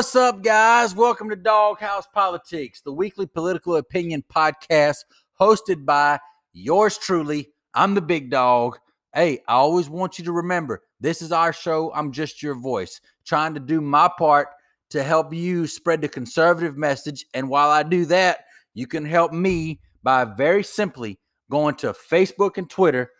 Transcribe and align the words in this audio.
What's 0.00 0.16
up, 0.16 0.42
guys? 0.42 0.94
Welcome 0.94 1.28
to 1.28 1.36
Doghouse 1.36 2.06
Politics, 2.06 2.80
the 2.80 2.90
weekly 2.90 3.26
political 3.26 3.76
opinion 3.76 4.24
podcast 4.34 5.04
hosted 5.38 5.84
by 5.84 6.18
yours 6.54 6.96
truly. 6.96 7.50
I'm 7.74 7.92
the 7.92 8.00
big 8.00 8.30
dog. 8.30 8.78
Hey, 9.14 9.40
I 9.46 9.52
always 9.56 9.90
want 9.90 10.18
you 10.18 10.24
to 10.24 10.32
remember 10.32 10.80
this 11.00 11.20
is 11.20 11.32
our 11.32 11.52
show. 11.52 11.92
I'm 11.94 12.12
just 12.12 12.42
your 12.42 12.54
voice, 12.54 13.02
trying 13.26 13.52
to 13.52 13.60
do 13.60 13.82
my 13.82 14.08
part 14.16 14.48
to 14.88 15.02
help 15.02 15.34
you 15.34 15.66
spread 15.66 16.00
the 16.00 16.08
conservative 16.08 16.78
message. 16.78 17.26
And 17.34 17.50
while 17.50 17.68
I 17.68 17.82
do 17.82 18.06
that, 18.06 18.46
you 18.72 18.86
can 18.86 19.04
help 19.04 19.34
me 19.34 19.80
by 20.02 20.24
very 20.24 20.62
simply 20.62 21.18
going 21.50 21.74
to 21.74 21.92
Facebook 21.92 22.56
and 22.56 22.70
Twitter. 22.70 23.10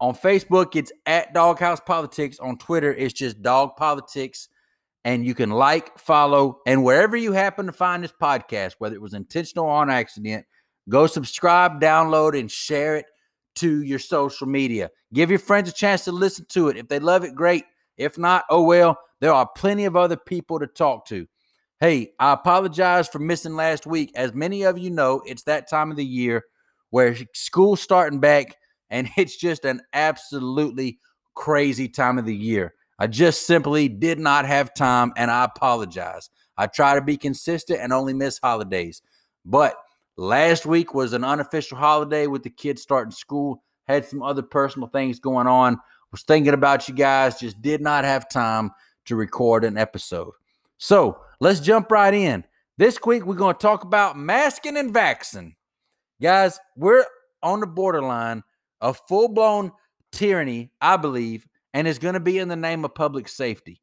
On 0.00 0.16
Facebook, 0.16 0.74
it's 0.74 0.90
at 1.06 1.32
Doghouse 1.32 1.78
Politics. 1.78 2.40
On 2.40 2.58
Twitter, 2.58 2.92
it's 2.92 3.14
just 3.14 3.40
Dog 3.40 3.76
Politics 3.76 4.48
and 5.08 5.24
you 5.24 5.34
can 5.34 5.48
like, 5.48 5.98
follow, 5.98 6.60
and 6.66 6.84
wherever 6.84 7.16
you 7.16 7.32
happen 7.32 7.64
to 7.64 7.72
find 7.72 8.04
this 8.04 8.12
podcast, 8.12 8.74
whether 8.76 8.94
it 8.94 9.00
was 9.00 9.14
intentional 9.14 9.64
or 9.64 9.70
on 9.70 9.88
accident, 9.88 10.44
go 10.86 11.06
subscribe, 11.06 11.80
download, 11.80 12.38
and 12.38 12.50
share 12.50 12.96
it 12.96 13.06
to 13.54 13.82
your 13.82 14.00
social 14.00 14.46
media. 14.46 14.90
Give 15.14 15.30
your 15.30 15.38
friends 15.38 15.70
a 15.70 15.72
chance 15.72 16.04
to 16.04 16.12
listen 16.12 16.44
to 16.50 16.68
it. 16.68 16.76
If 16.76 16.88
they 16.88 16.98
love 16.98 17.24
it, 17.24 17.34
great. 17.34 17.64
If 17.96 18.18
not, 18.18 18.44
oh 18.50 18.64
well, 18.64 18.98
there 19.20 19.32
are 19.32 19.48
plenty 19.56 19.86
of 19.86 19.96
other 19.96 20.18
people 20.18 20.58
to 20.58 20.66
talk 20.66 21.06
to. 21.06 21.26
Hey, 21.80 22.10
I 22.20 22.34
apologize 22.34 23.08
for 23.08 23.18
missing 23.18 23.56
last 23.56 23.86
week. 23.86 24.12
As 24.14 24.34
many 24.34 24.64
of 24.64 24.76
you 24.76 24.90
know, 24.90 25.22
it's 25.24 25.44
that 25.44 25.70
time 25.70 25.90
of 25.90 25.96
the 25.96 26.04
year 26.04 26.44
where 26.90 27.16
school's 27.32 27.80
starting 27.80 28.20
back, 28.20 28.56
and 28.90 29.08
it's 29.16 29.38
just 29.38 29.64
an 29.64 29.80
absolutely 29.94 30.98
crazy 31.34 31.88
time 31.88 32.18
of 32.18 32.26
the 32.26 32.36
year. 32.36 32.74
I 32.98 33.06
just 33.06 33.46
simply 33.46 33.88
did 33.88 34.18
not 34.18 34.44
have 34.44 34.74
time 34.74 35.12
and 35.16 35.30
I 35.30 35.44
apologize. 35.44 36.30
I 36.56 36.66
try 36.66 36.94
to 36.94 37.00
be 37.00 37.16
consistent 37.16 37.80
and 37.80 37.92
only 37.92 38.12
miss 38.12 38.38
holidays. 38.38 39.02
But 39.44 39.76
last 40.16 40.66
week 40.66 40.94
was 40.94 41.12
an 41.12 41.24
unofficial 41.24 41.78
holiday 41.78 42.26
with 42.26 42.42
the 42.42 42.50
kids 42.50 42.82
starting 42.82 43.12
school, 43.12 43.62
had 43.86 44.04
some 44.04 44.22
other 44.22 44.42
personal 44.42 44.88
things 44.88 45.20
going 45.20 45.46
on. 45.46 45.78
Was 46.10 46.22
thinking 46.22 46.54
about 46.54 46.88
you 46.88 46.94
guys, 46.94 47.38
just 47.38 47.60
did 47.62 47.80
not 47.80 48.04
have 48.04 48.28
time 48.28 48.70
to 49.04 49.14
record 49.14 49.64
an 49.64 49.76
episode. 49.76 50.32
So 50.78 51.20
let's 51.40 51.60
jump 51.60 51.90
right 51.90 52.14
in. 52.14 52.44
This 52.78 52.98
week, 53.04 53.26
we're 53.26 53.34
going 53.34 53.54
to 53.54 53.60
talk 53.60 53.84
about 53.84 54.16
masking 54.16 54.76
and 54.76 54.92
vaccine. 54.92 55.54
Guys, 56.22 56.58
we're 56.76 57.04
on 57.42 57.60
the 57.60 57.66
borderline 57.66 58.42
of 58.80 59.00
full 59.08 59.28
blown 59.28 59.72
tyranny, 60.12 60.70
I 60.80 60.96
believe, 60.96 61.46
and 61.78 61.86
it's 61.86 62.00
going 62.00 62.14
to 62.14 62.20
be 62.20 62.38
in 62.38 62.48
the 62.48 62.56
name 62.56 62.84
of 62.84 62.92
public 62.92 63.28
safety. 63.28 63.80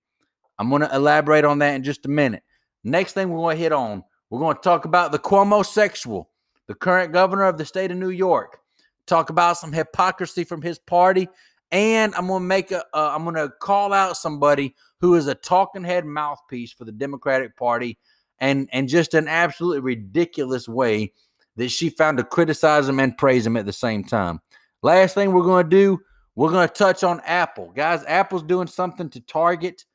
I'm 0.60 0.70
going 0.70 0.82
to 0.82 0.94
elaborate 0.94 1.46
on 1.46 1.60
that 1.60 1.76
in 1.76 1.84
just 1.84 2.06
a 2.06 2.10
minute. 2.10 2.44
Next 2.84 3.14
thing 3.14 3.30
we're 3.30 3.38
going 3.38 3.56
to 3.56 3.64
hit 3.64 3.72
on, 3.72 4.04
we're 4.30 4.42
going 4.42 4.58
to 4.58 4.62
talk 4.62 4.84
about 4.84 5.14
the 5.14 5.18
Cuomo 5.18 5.66
sexual, 5.66 6.30
the 6.68 6.76
current 6.76 7.14
governor 7.14 7.46
of 7.46 7.58
the 7.58 7.64
state 7.64 7.92
of 7.92 7.98
New 7.98 8.10
York. 8.10 8.60
Talk 9.08 9.30
about 9.30 9.58
some 9.58 9.72
hypocrisy 9.72 10.44
from 10.44 10.62
his 10.62 10.78
party, 10.78 11.30
and 11.72 12.14
I'm 12.16 12.28
going 12.28 12.44
to 12.44 12.48
make 12.48 12.72
a. 12.72 12.84
Uh, 12.94 13.14
I'm 13.16 13.24
going 13.24 13.36
to 13.36 13.54
call 13.62 13.94
out 13.94 14.18
somebody 14.18 14.76
who 15.00 15.16
is 15.16 15.28
a 15.28 15.36
talking 15.36 15.86
head 15.86 16.04
mouthpiece 16.06 16.74
for 16.74 16.84
the 16.84 16.92
Democratic 16.92 17.56
Party, 17.56 17.98
and 18.40 18.68
and 18.74 18.90
just 18.90 19.14
an 19.14 19.30
absolutely 19.30 19.80
ridiculous 19.80 20.68
way 20.68 21.14
that 21.56 21.70
she 21.70 21.90
found 21.90 22.18
to 22.18 22.26
criticize 22.26 22.90
him 22.90 23.00
and 23.00 23.18
praise 23.18 23.48
him 23.48 23.56
at 23.56 23.66
the 23.66 23.72
same 23.72 24.04
time. 24.04 24.42
Last 24.82 25.16
thing 25.16 25.32
we're 25.32 25.44
going 25.44 25.64
to 25.64 25.70
do, 25.70 26.02
we're 26.36 26.52
going 26.52 26.68
to 26.68 26.74
touch 26.74 27.04
on 27.04 27.22
Apple. 27.26 27.72
Guys, 27.76 28.04
Apple's 28.08 28.44
doing 28.44 28.68
something 28.68 29.10
to 29.10 29.22
target 29.22 29.86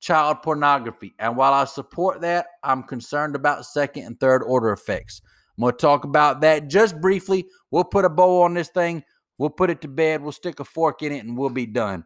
child 0.00 0.42
pornography. 0.42 1.14
And 1.18 1.36
while 1.36 1.52
I 1.52 1.64
support 1.64 2.22
that, 2.22 2.46
I'm 2.62 2.82
concerned 2.82 3.36
about 3.36 3.66
second 3.66 4.04
and 4.04 4.18
third 4.18 4.42
order 4.42 4.72
effects. 4.72 5.20
I'm 5.56 5.62
going 5.62 5.72
to 5.72 5.78
talk 5.78 6.04
about 6.04 6.40
that 6.40 6.68
just 6.68 7.00
briefly. 7.00 7.46
We'll 7.70 7.84
put 7.84 8.04
a 8.04 8.08
bow 8.08 8.42
on 8.42 8.54
this 8.54 8.68
thing. 8.68 9.04
We'll 9.38 9.50
put 9.50 9.70
it 9.70 9.80
to 9.82 9.88
bed. 9.88 10.22
We'll 10.22 10.32
stick 10.32 10.60
a 10.60 10.64
fork 10.64 11.02
in 11.02 11.12
it 11.12 11.24
and 11.24 11.36
we'll 11.36 11.50
be 11.50 11.66
done 11.66 12.04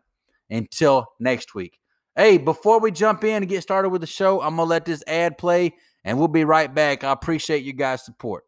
until 0.50 1.06
next 1.20 1.54
week. 1.54 1.78
Hey, 2.16 2.38
before 2.38 2.80
we 2.80 2.91
jump 2.91 3.24
in 3.24 3.42
and 3.42 3.48
get 3.48 3.62
started 3.62 3.91
with 3.91 4.00
the 4.00 4.06
show, 4.06 4.41
I'm 4.41 4.56
going 4.56 4.66
to 4.66 4.70
let 4.70 4.84
this 4.84 5.04
ad 5.06 5.38
play 5.38 5.74
and 6.04 6.18
we'll 6.18 6.28
be 6.28 6.44
right 6.44 6.72
back. 6.72 7.04
I 7.04 7.12
appreciate 7.12 7.62
you 7.62 7.72
guys' 7.72 8.04
support. 8.04 8.46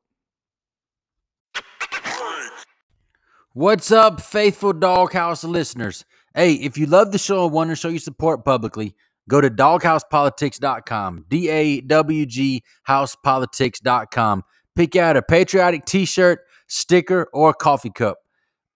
What's 3.58 3.90
up, 3.90 4.20
faithful 4.20 4.72
Doghouse 4.72 5.42
listeners? 5.42 6.04
Hey, 6.32 6.52
if 6.52 6.78
you 6.78 6.86
love 6.86 7.10
the 7.10 7.18
show 7.18 7.42
and 7.42 7.52
want 7.52 7.70
to 7.70 7.74
show 7.74 7.88
your 7.88 7.98
support 7.98 8.44
publicly, 8.44 8.94
go 9.28 9.40
to 9.40 9.50
dawghousepolitics.com, 9.50 11.24
D 11.28 11.48
A 11.48 11.80
W 11.80 12.24
G 12.24 12.62
housepolitics.com. 12.88 14.44
Pick 14.76 14.94
out 14.94 15.16
a 15.16 15.22
patriotic 15.22 15.86
t 15.86 16.04
shirt, 16.04 16.38
sticker, 16.68 17.28
or 17.32 17.50
a 17.50 17.54
coffee 17.54 17.90
cup. 17.90 18.18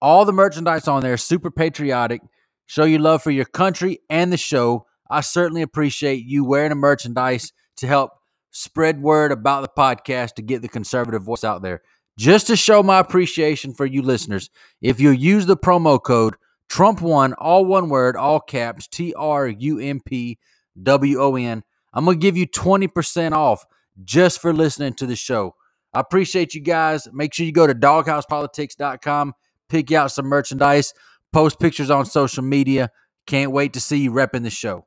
All 0.00 0.24
the 0.24 0.32
merchandise 0.32 0.88
on 0.88 1.02
there 1.02 1.16
super 1.16 1.52
patriotic. 1.52 2.20
Show 2.66 2.82
your 2.82 2.98
love 2.98 3.22
for 3.22 3.30
your 3.30 3.44
country 3.44 4.00
and 4.10 4.32
the 4.32 4.36
show. 4.36 4.86
I 5.08 5.20
certainly 5.20 5.62
appreciate 5.62 6.24
you 6.24 6.44
wearing 6.44 6.70
the 6.70 6.74
merchandise 6.74 7.52
to 7.76 7.86
help 7.86 8.10
spread 8.50 9.00
word 9.00 9.30
about 9.30 9.62
the 9.62 9.80
podcast 9.80 10.34
to 10.34 10.42
get 10.42 10.60
the 10.60 10.68
conservative 10.68 11.22
voice 11.22 11.44
out 11.44 11.62
there. 11.62 11.82
Just 12.18 12.46
to 12.48 12.56
show 12.56 12.82
my 12.82 12.98
appreciation 12.98 13.72
for 13.72 13.86
you 13.86 14.02
listeners, 14.02 14.50
if 14.80 15.00
you 15.00 15.10
use 15.10 15.46
the 15.46 15.56
promo 15.56 16.02
code 16.02 16.36
Trump1, 16.68 17.34
all 17.38 17.64
one 17.64 17.88
word, 17.88 18.16
all 18.16 18.40
caps, 18.40 18.86
T 18.86 19.14
R 19.14 19.48
U 19.48 19.78
M 19.78 20.00
P 20.00 20.38
W 20.82 21.20
O 21.20 21.36
N, 21.36 21.62
I'm 21.92 22.04
going 22.04 22.18
to 22.18 22.22
give 22.22 22.36
you 22.36 22.46
20% 22.46 23.32
off 23.32 23.64
just 24.04 24.40
for 24.40 24.52
listening 24.52 24.94
to 24.94 25.06
the 25.06 25.16
show. 25.16 25.54
I 25.94 26.00
appreciate 26.00 26.54
you 26.54 26.60
guys. 26.60 27.08
Make 27.12 27.34
sure 27.34 27.44
you 27.44 27.52
go 27.52 27.66
to 27.66 27.74
dawghousepolitics.com, 27.74 29.34
pick 29.68 29.92
out 29.92 30.12
some 30.12 30.26
merchandise, 30.26 30.94
post 31.32 31.60
pictures 31.60 31.90
on 31.90 32.06
social 32.06 32.42
media. 32.42 32.90
Can't 33.26 33.52
wait 33.52 33.74
to 33.74 33.80
see 33.80 33.98
you 33.98 34.10
repping 34.10 34.42
the 34.42 34.50
show. 34.50 34.86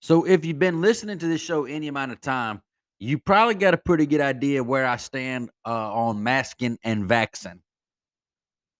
So, 0.00 0.26
if 0.26 0.44
you've 0.44 0.58
been 0.58 0.82
listening 0.82 1.18
to 1.20 1.26
this 1.26 1.40
show 1.40 1.64
any 1.64 1.88
amount 1.88 2.12
of 2.12 2.20
time, 2.20 2.60
you 2.98 3.18
probably 3.18 3.54
got 3.54 3.74
a 3.74 3.78
pretty 3.78 4.06
good 4.06 4.20
idea 4.20 4.62
where 4.62 4.86
I 4.86 4.96
stand 4.96 5.50
uh, 5.66 5.92
on 5.92 6.22
masking 6.22 6.78
and 6.84 7.06
vaccine. 7.06 7.62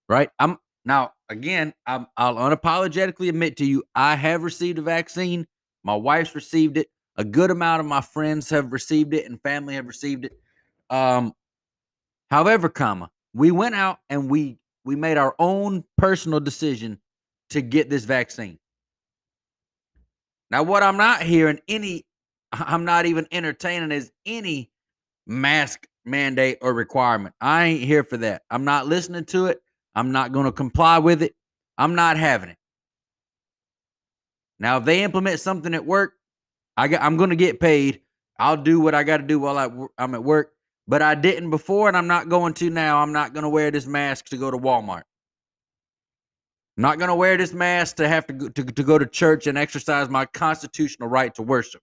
Right? 0.07 0.29
I'm 0.39 0.57
now 0.83 1.13
again. 1.29 1.73
I'm, 1.85 2.07
I'll 2.17 2.35
unapologetically 2.35 3.29
admit 3.29 3.57
to 3.57 3.65
you, 3.65 3.83
I 3.95 4.15
have 4.15 4.43
received 4.43 4.79
a 4.79 4.81
vaccine. 4.81 5.45
My 5.83 5.95
wife's 5.95 6.35
received 6.35 6.77
it. 6.77 6.87
A 7.17 7.23
good 7.23 7.51
amount 7.51 7.79
of 7.79 7.85
my 7.85 8.01
friends 8.01 8.49
have 8.49 8.73
received 8.73 9.13
it, 9.13 9.25
and 9.25 9.41
family 9.41 9.75
have 9.75 9.87
received 9.87 10.25
it. 10.25 10.33
Um, 10.89 11.33
however, 12.29 12.67
comma, 12.67 13.09
we 13.33 13.51
went 13.51 13.75
out 13.75 13.99
and 14.09 14.29
we 14.29 14.57
we 14.83 14.95
made 14.95 15.17
our 15.17 15.35
own 15.39 15.83
personal 15.97 16.39
decision 16.39 16.99
to 17.49 17.61
get 17.61 17.89
this 17.89 18.05
vaccine. 18.05 18.59
Now, 20.51 20.63
what 20.63 20.83
I'm 20.83 20.97
not 20.97 21.21
hearing 21.21 21.59
any 21.67 22.05
I'm 22.59 22.85
not 22.85 23.05
even 23.05 23.27
entertaining 23.31 23.91
as 23.91 24.11
any 24.25 24.69
mask 25.27 25.87
mandate 26.05 26.59
or 26.61 26.73
requirement. 26.73 27.35
I 27.41 27.65
ain't 27.65 27.83
here 27.83 28.03
for 28.03 28.17
that. 28.17 28.43
I'm 28.49 28.63
not 28.63 28.87
listening 28.87 29.25
to 29.25 29.47
it. 29.47 29.61
I'm 29.95 30.11
not 30.11 30.31
going 30.31 30.45
to 30.45 30.51
comply 30.51 30.99
with 30.99 31.21
it. 31.23 31.35
I'm 31.77 31.95
not 31.95 32.17
having 32.17 32.49
it. 32.49 32.57
Now, 34.59 34.77
if 34.77 34.85
they 34.85 35.03
implement 35.03 35.39
something 35.39 35.73
at 35.73 35.85
work, 35.85 36.13
I 36.77 36.87
got, 36.87 37.01
I'm 37.01 37.17
going 37.17 37.29
to 37.29 37.35
get 37.35 37.59
paid. 37.59 38.01
I'll 38.37 38.57
do 38.57 38.79
what 38.79 38.95
I 38.95 39.03
got 39.03 39.17
to 39.17 39.23
do 39.23 39.39
while 39.39 39.57
I, 39.57 39.69
I'm 39.97 40.15
at 40.15 40.23
work. 40.23 40.51
But 40.87 41.01
I 41.01 41.15
didn't 41.15 41.49
before, 41.49 41.87
and 41.87 41.97
I'm 41.97 42.07
not 42.07 42.29
going 42.29 42.53
to 42.55 42.69
now. 42.69 42.99
I'm 42.99 43.11
not 43.11 43.33
going 43.33 43.43
to 43.43 43.49
wear 43.49 43.71
this 43.71 43.87
mask 43.87 44.25
to 44.27 44.37
go 44.37 44.51
to 44.51 44.57
Walmart. 44.57 45.03
I'm 46.77 46.81
not 46.81 46.99
going 46.99 47.07
to 47.07 47.15
wear 47.15 47.37
this 47.37 47.53
mask 47.53 47.95
to 47.97 48.07
have 48.07 48.27
to 48.27 48.49
to, 48.49 48.63
to 48.63 48.83
go 48.83 48.99
to 48.99 49.05
church 49.05 49.47
and 49.47 49.57
exercise 49.57 50.09
my 50.09 50.25
constitutional 50.25 51.09
right 51.09 51.33
to 51.35 51.41
worship. 51.41 51.81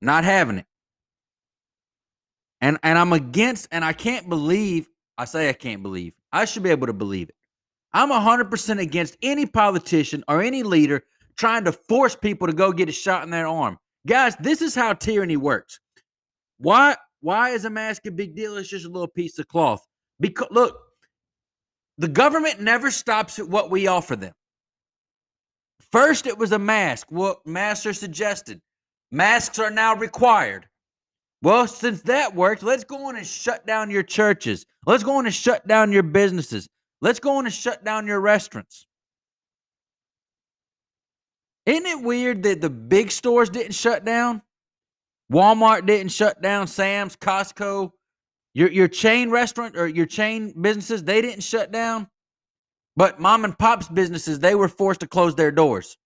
Not 0.00 0.24
having 0.24 0.58
it. 0.58 0.66
And 2.60 2.78
and 2.82 2.98
I'm 2.98 3.12
against, 3.12 3.68
and 3.70 3.84
I 3.84 3.92
can't 3.92 4.28
believe, 4.28 4.88
I 5.18 5.24
say 5.24 5.48
I 5.48 5.52
can't 5.52 5.82
believe. 5.82 6.14
I 6.32 6.44
should 6.44 6.62
be 6.62 6.70
able 6.70 6.86
to 6.86 6.92
believe 6.92 7.28
it. 7.28 7.34
I'm 7.92 8.10
100% 8.10 8.80
against 8.80 9.16
any 9.22 9.46
politician 9.46 10.22
or 10.28 10.42
any 10.42 10.62
leader 10.62 11.02
trying 11.36 11.64
to 11.64 11.72
force 11.72 12.14
people 12.16 12.46
to 12.46 12.52
go 12.52 12.72
get 12.72 12.88
a 12.88 12.92
shot 12.92 13.22
in 13.22 13.30
their 13.30 13.46
arm. 13.46 13.78
Guys, 14.06 14.36
this 14.36 14.62
is 14.62 14.74
how 14.74 14.92
tyranny 14.92 15.36
works. 15.36 15.80
Why 16.58 16.96
why 17.20 17.50
is 17.50 17.64
a 17.64 17.70
mask 17.70 18.06
a 18.06 18.10
big 18.10 18.36
deal? 18.36 18.56
It's 18.56 18.68
just 18.68 18.86
a 18.86 18.90
little 18.90 19.08
piece 19.08 19.38
of 19.38 19.48
cloth. 19.48 19.86
Because 20.20 20.48
look, 20.50 20.76
the 21.98 22.08
government 22.08 22.60
never 22.60 22.90
stops 22.90 23.38
at 23.38 23.48
what 23.48 23.70
we 23.70 23.86
offer 23.86 24.16
them. 24.16 24.34
First, 25.90 26.26
it 26.26 26.36
was 26.36 26.52
a 26.52 26.58
mask. 26.58 27.06
What 27.10 27.46
masks 27.46 27.86
are 27.86 27.92
suggested. 27.92 28.60
Masks 29.16 29.58
are 29.58 29.70
now 29.70 29.94
required. 29.94 30.68
Well, 31.40 31.66
since 31.66 32.02
that 32.02 32.34
worked, 32.34 32.62
let's 32.62 32.84
go 32.84 33.06
on 33.06 33.16
and 33.16 33.26
shut 33.26 33.66
down 33.66 33.90
your 33.90 34.02
churches. 34.02 34.66
Let's 34.84 35.02
go 35.02 35.16
on 35.16 35.24
and 35.24 35.34
shut 35.34 35.66
down 35.66 35.90
your 35.90 36.02
businesses. 36.02 36.68
Let's 37.00 37.18
go 37.18 37.38
on 37.38 37.46
and 37.46 37.54
shut 37.54 37.82
down 37.82 38.06
your 38.06 38.20
restaurants. 38.20 38.86
Isn't 41.64 41.86
it 41.86 42.02
weird 42.02 42.42
that 42.42 42.60
the 42.60 42.68
big 42.68 43.10
stores 43.10 43.48
didn't 43.48 43.72
shut 43.72 44.04
down? 44.04 44.42
Walmart 45.32 45.86
didn't 45.86 46.12
shut 46.12 46.42
down, 46.42 46.66
Sam's, 46.66 47.16
Costco, 47.16 47.92
your 48.52 48.70
your 48.70 48.86
chain 48.86 49.30
restaurant 49.30 49.78
or 49.78 49.88
your 49.88 50.04
chain 50.04 50.52
businesses, 50.60 51.02
they 51.02 51.22
didn't 51.22 51.42
shut 51.42 51.72
down. 51.72 52.06
But 52.96 53.18
mom 53.18 53.46
and 53.46 53.58
pop's 53.58 53.88
businesses, 53.88 54.40
they 54.40 54.54
were 54.54 54.68
forced 54.68 55.00
to 55.00 55.06
close 55.06 55.34
their 55.34 55.50
doors. 55.50 55.96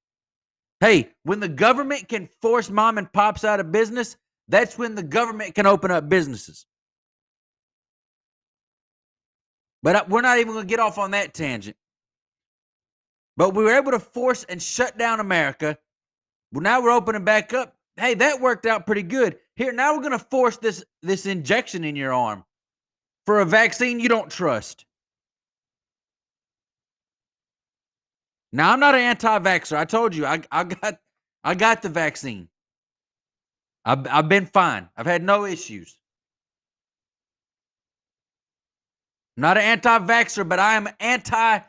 Hey, 0.80 1.10
when 1.24 1.40
the 1.40 1.48
government 1.48 2.08
can 2.08 2.28
force 2.40 2.70
mom 2.70 2.96
and 2.96 3.12
pops 3.12 3.44
out 3.44 3.60
of 3.60 3.70
business, 3.70 4.16
that's 4.48 4.78
when 4.78 4.94
the 4.94 5.02
government 5.02 5.54
can 5.54 5.66
open 5.66 5.90
up 5.90 6.08
businesses. 6.08 6.66
But 9.82 10.08
we're 10.08 10.22
not 10.22 10.38
even 10.38 10.52
going 10.52 10.66
to 10.66 10.70
get 10.70 10.80
off 10.80 10.98
on 10.98 11.12
that 11.12 11.34
tangent. 11.34 11.76
But 13.36 13.54
we 13.54 13.64
were 13.64 13.76
able 13.76 13.92
to 13.92 14.00
force 14.00 14.44
and 14.44 14.60
shut 14.60 14.98
down 14.98 15.20
America. 15.20 15.78
Well, 16.52 16.62
now 16.62 16.82
we're 16.82 16.90
opening 16.90 17.24
back 17.24 17.54
up. 17.54 17.76
Hey, 17.96 18.14
that 18.14 18.40
worked 18.40 18.66
out 18.66 18.86
pretty 18.86 19.02
good. 19.02 19.38
Here, 19.56 19.72
now 19.72 19.94
we're 19.94 20.02
going 20.02 20.12
to 20.12 20.18
force 20.18 20.56
this 20.56 20.84
this 21.02 21.26
injection 21.26 21.84
in 21.84 21.96
your 21.96 22.12
arm 22.12 22.44
for 23.26 23.40
a 23.40 23.44
vaccine 23.44 24.00
you 24.00 24.08
don't 24.08 24.30
trust. 24.30 24.84
Now 28.52 28.72
I'm 28.72 28.80
not 28.80 28.94
an 28.94 29.02
anti-vaxxer. 29.02 29.76
I 29.76 29.84
told 29.84 30.14
you 30.14 30.26
I, 30.26 30.42
I 30.50 30.64
got 30.64 30.98
I 31.44 31.54
got 31.54 31.82
the 31.82 31.88
vaccine. 31.88 32.48
I've, 33.84 34.06
I've 34.08 34.28
been 34.28 34.46
fine. 34.46 34.88
I've 34.96 35.06
had 35.06 35.22
no 35.22 35.46
issues. 35.46 35.96
I'm 39.36 39.42
not 39.42 39.56
an 39.56 39.64
anti-vaxxer, 39.64 40.48
but 40.48 40.58
I 40.58 40.74
am 40.74 40.88
anti 40.98 41.60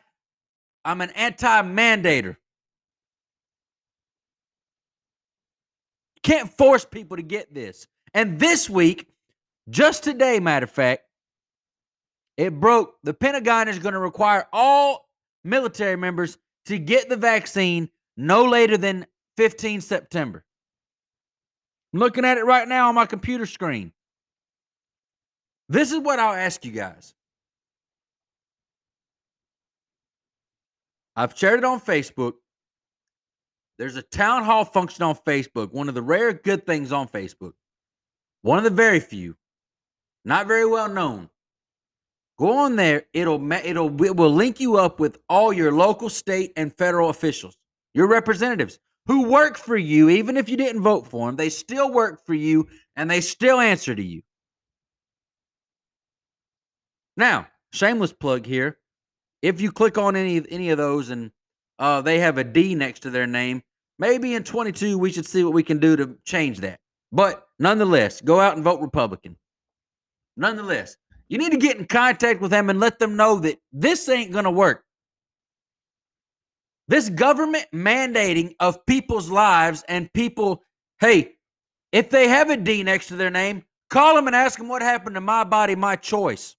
I'm 0.84 1.00
an 1.00 1.10
anti-mandator. 1.10 2.36
Can't 6.22 6.52
force 6.52 6.84
people 6.84 7.16
to 7.16 7.22
get 7.22 7.52
this. 7.54 7.86
And 8.14 8.38
this 8.38 8.68
week, 8.68 9.08
just 9.70 10.04
today, 10.04 10.38
matter 10.40 10.64
of 10.64 10.70
fact, 10.70 11.04
it 12.36 12.58
broke. 12.60 12.96
The 13.04 13.14
Pentagon 13.14 13.68
is 13.68 13.78
going 13.78 13.94
to 13.94 14.00
require 14.00 14.46
all 14.52 15.08
military 15.44 15.96
members 15.96 16.38
to 16.66 16.78
get 16.78 17.08
the 17.08 17.16
vaccine 17.16 17.88
no 18.16 18.44
later 18.44 18.76
than 18.76 19.06
15 19.36 19.80
September. 19.80 20.44
I'm 21.92 22.00
looking 22.00 22.24
at 22.24 22.38
it 22.38 22.44
right 22.44 22.66
now 22.66 22.88
on 22.88 22.94
my 22.94 23.06
computer 23.06 23.46
screen. 23.46 23.92
This 25.68 25.92
is 25.92 25.98
what 25.98 26.18
I'll 26.18 26.34
ask 26.34 26.64
you 26.64 26.72
guys. 26.72 27.14
I've 31.14 31.36
shared 31.36 31.58
it 31.58 31.64
on 31.64 31.80
Facebook. 31.80 32.34
There's 33.78 33.96
a 33.96 34.02
town 34.02 34.44
hall 34.44 34.64
function 34.64 35.02
on 35.02 35.14
Facebook, 35.14 35.72
one 35.72 35.88
of 35.88 35.94
the 35.94 36.02
rare 36.02 36.32
good 36.32 36.66
things 36.66 36.92
on 36.92 37.08
Facebook. 37.08 37.52
One 38.42 38.58
of 38.58 38.64
the 38.64 38.70
very 38.70 39.00
few, 39.00 39.36
not 40.24 40.46
very 40.46 40.66
well 40.66 40.88
known. 40.88 41.28
Go 42.42 42.58
on 42.58 42.74
there. 42.74 43.04
It'll 43.12 43.52
it'll 43.52 44.04
it 44.04 44.16
will 44.16 44.34
link 44.34 44.58
you 44.58 44.76
up 44.76 44.98
with 44.98 45.16
all 45.28 45.52
your 45.52 45.70
local, 45.70 46.08
state, 46.08 46.52
and 46.56 46.76
federal 46.76 47.08
officials, 47.08 47.56
your 47.94 48.08
representatives 48.08 48.80
who 49.06 49.28
work 49.28 49.56
for 49.56 49.76
you, 49.76 50.08
even 50.08 50.36
if 50.36 50.48
you 50.48 50.56
didn't 50.56 50.82
vote 50.82 51.06
for 51.06 51.28
them. 51.28 51.36
They 51.36 51.50
still 51.50 51.92
work 51.92 52.26
for 52.26 52.34
you, 52.34 52.66
and 52.96 53.08
they 53.08 53.20
still 53.20 53.60
answer 53.60 53.94
to 53.94 54.02
you. 54.02 54.22
Now, 57.16 57.46
shameless 57.72 58.12
plug 58.12 58.44
here. 58.44 58.76
If 59.40 59.60
you 59.60 59.70
click 59.70 59.96
on 59.96 60.16
any 60.16 60.42
any 60.50 60.70
of 60.70 60.78
those 60.78 61.10
and 61.10 61.30
uh, 61.78 62.00
they 62.00 62.18
have 62.18 62.38
a 62.38 62.44
D 62.44 62.74
next 62.74 63.02
to 63.02 63.10
their 63.10 63.28
name, 63.28 63.62
maybe 64.00 64.34
in 64.34 64.42
22 64.42 64.98
we 64.98 65.12
should 65.12 65.26
see 65.26 65.44
what 65.44 65.54
we 65.54 65.62
can 65.62 65.78
do 65.78 65.94
to 65.94 66.18
change 66.24 66.58
that. 66.58 66.80
But 67.12 67.46
nonetheless, 67.60 68.20
go 68.20 68.40
out 68.40 68.56
and 68.56 68.64
vote 68.64 68.80
Republican. 68.80 69.36
Nonetheless, 70.36 70.96
you 71.32 71.38
need 71.38 71.52
to 71.52 71.56
get 71.56 71.78
in 71.78 71.86
contact 71.86 72.42
with 72.42 72.50
them 72.50 72.68
and 72.68 72.78
let 72.78 72.98
them 72.98 73.16
know 73.16 73.38
that 73.38 73.58
this 73.72 74.06
ain't 74.10 74.32
going 74.32 74.44
to 74.44 74.50
work. 74.50 74.84
This 76.88 77.08
government 77.08 77.64
mandating 77.74 78.54
of 78.60 78.84
people's 78.84 79.30
lives 79.30 79.82
and 79.88 80.12
people, 80.12 80.62
hey, 81.00 81.36
if 81.90 82.10
they 82.10 82.28
have 82.28 82.50
a 82.50 82.56
D 82.58 82.82
next 82.82 83.06
to 83.06 83.16
their 83.16 83.30
name, 83.30 83.62
call 83.88 84.14
them 84.14 84.26
and 84.26 84.36
ask 84.36 84.58
them 84.58 84.68
what 84.68 84.82
happened 84.82 85.14
to 85.14 85.22
my 85.22 85.42
body, 85.42 85.74
my 85.74 85.96
choice. 85.96 86.54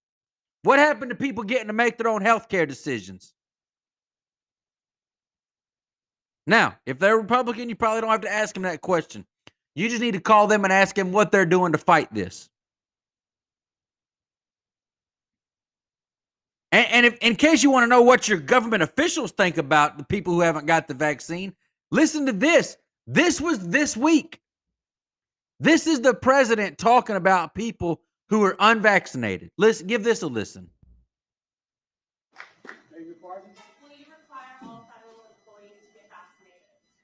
What 0.63 0.79
happened 0.79 1.11
to 1.11 1.15
people 1.15 1.43
getting 1.43 1.67
to 1.67 1.73
make 1.73 1.99
their 1.99 2.07
own 2.07 2.23
health 2.23 2.49
care 2.49 2.65
decisions? 2.65 3.35
Now, 6.47 6.79
if 6.87 6.97
they're 6.97 7.15
Republican, 7.17 7.69
you 7.69 7.75
probably 7.75 8.01
don't 8.01 8.09
have 8.09 8.21
to 8.21 8.33
ask 8.33 8.55
them 8.55 8.63
that 8.63 8.81
question. 8.81 9.23
You 9.75 9.87
just 9.87 10.01
need 10.01 10.15
to 10.15 10.19
call 10.19 10.47
them 10.47 10.63
and 10.63 10.73
ask 10.73 10.95
them 10.95 11.11
what 11.11 11.31
they're 11.31 11.45
doing 11.45 11.73
to 11.73 11.77
fight 11.77 12.11
this. 12.11 12.49
And, 16.73 16.87
and 16.91 17.05
if, 17.05 17.19
in 17.19 17.35
case 17.35 17.61
you 17.61 17.69
want 17.69 17.83
to 17.83 17.87
know 17.87 18.01
what 18.01 18.27
your 18.27 18.39
government 18.39 18.81
officials 18.81 19.31
think 19.31 19.59
about 19.59 19.99
the 19.99 20.03
people 20.03 20.33
who 20.33 20.41
haven't 20.41 20.65
got 20.65 20.87
the 20.87 20.95
vaccine, 20.95 21.53
listen 21.91 22.25
to 22.25 22.33
this. 22.33 22.77
This 23.05 23.39
was 23.39 23.67
this 23.67 23.95
week. 23.95 24.41
This 25.59 25.85
is 25.85 26.01
the 26.01 26.15
president 26.15 26.79
talking 26.79 27.15
about 27.15 27.53
people 27.53 28.01
who 28.29 28.43
are 28.43 28.55
unvaccinated. 28.59 29.51
Listen, 29.55 29.85
give 29.85 30.03
this 30.03 30.23
a 30.23 30.27
listen. 30.27 30.71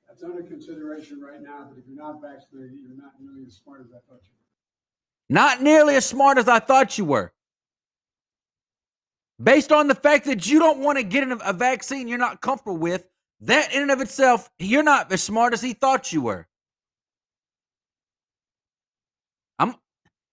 That's 0.07 0.23
under 0.23 0.41
consideration 0.41 1.21
right 1.21 1.41
now, 1.41 1.67
but 1.69 1.77
if 1.77 1.85
you're 1.87 1.95
not 1.95 2.19
vaccinated, 2.21 2.79
you're 2.81 2.97
not 2.97 3.13
nearly 3.21 3.45
as 3.45 3.53
smart 3.53 3.81
as 3.81 3.91
I 3.91 3.99
thought 4.09 4.21
you 4.23 4.31
were. 4.33 5.29
Not 5.29 5.61
nearly 5.61 5.95
as 5.95 6.07
smart 6.07 6.39
as 6.39 6.47
I 6.47 6.57
thought 6.57 6.97
you 6.97 7.05
were 7.05 7.33
based 9.41 9.71
on 9.71 9.87
the 9.87 9.95
fact 9.95 10.25
that 10.25 10.47
you 10.47 10.59
don't 10.59 10.79
want 10.79 10.97
to 10.97 11.03
get 11.03 11.27
a 11.29 11.53
vaccine 11.53 12.07
you're 12.07 12.17
not 12.17 12.41
comfortable 12.41 12.77
with, 12.77 13.05
that 13.41 13.73
in 13.73 13.81
and 13.81 13.91
of 13.91 14.01
itself, 14.01 14.49
you're 14.59 14.83
not 14.83 15.11
as 15.11 15.23
smart 15.23 15.53
as 15.53 15.61
he 15.61 15.73
thought 15.73 16.11
you 16.11 16.21
were. 16.21 16.47
I'm 19.57 19.75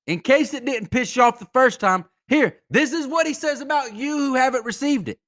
in 0.06 0.20
case 0.20 0.54
it 0.54 0.64
didn't 0.64 0.90
piss 0.90 1.14
you 1.14 1.22
off 1.22 1.38
the 1.38 1.48
first 1.52 1.80
time, 1.80 2.04
here, 2.28 2.58
this 2.70 2.92
is 2.92 3.06
what 3.06 3.26
he 3.26 3.34
says 3.34 3.60
about 3.60 3.94
you 3.94 4.16
who 4.18 4.34
haven't 4.34 4.64
received 4.64 5.08
it. 5.08 5.18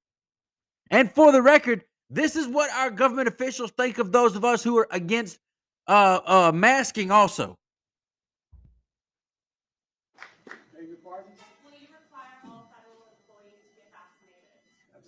And 0.91 1.11
for 1.13 1.31
the 1.31 1.41
record, 1.41 1.83
this 2.09 2.35
is 2.35 2.47
what 2.47 2.69
our 2.71 2.89
government 2.89 3.27
officials 3.27 3.71
think 3.71 3.99
of 3.99 4.11
those 4.11 4.35
of 4.35 4.43
us 4.43 4.63
who 4.63 4.77
are 4.77 4.87
against 4.91 5.39
uh, 5.87 6.19
uh, 6.25 6.51
masking 6.53 7.11
also. 7.11 7.57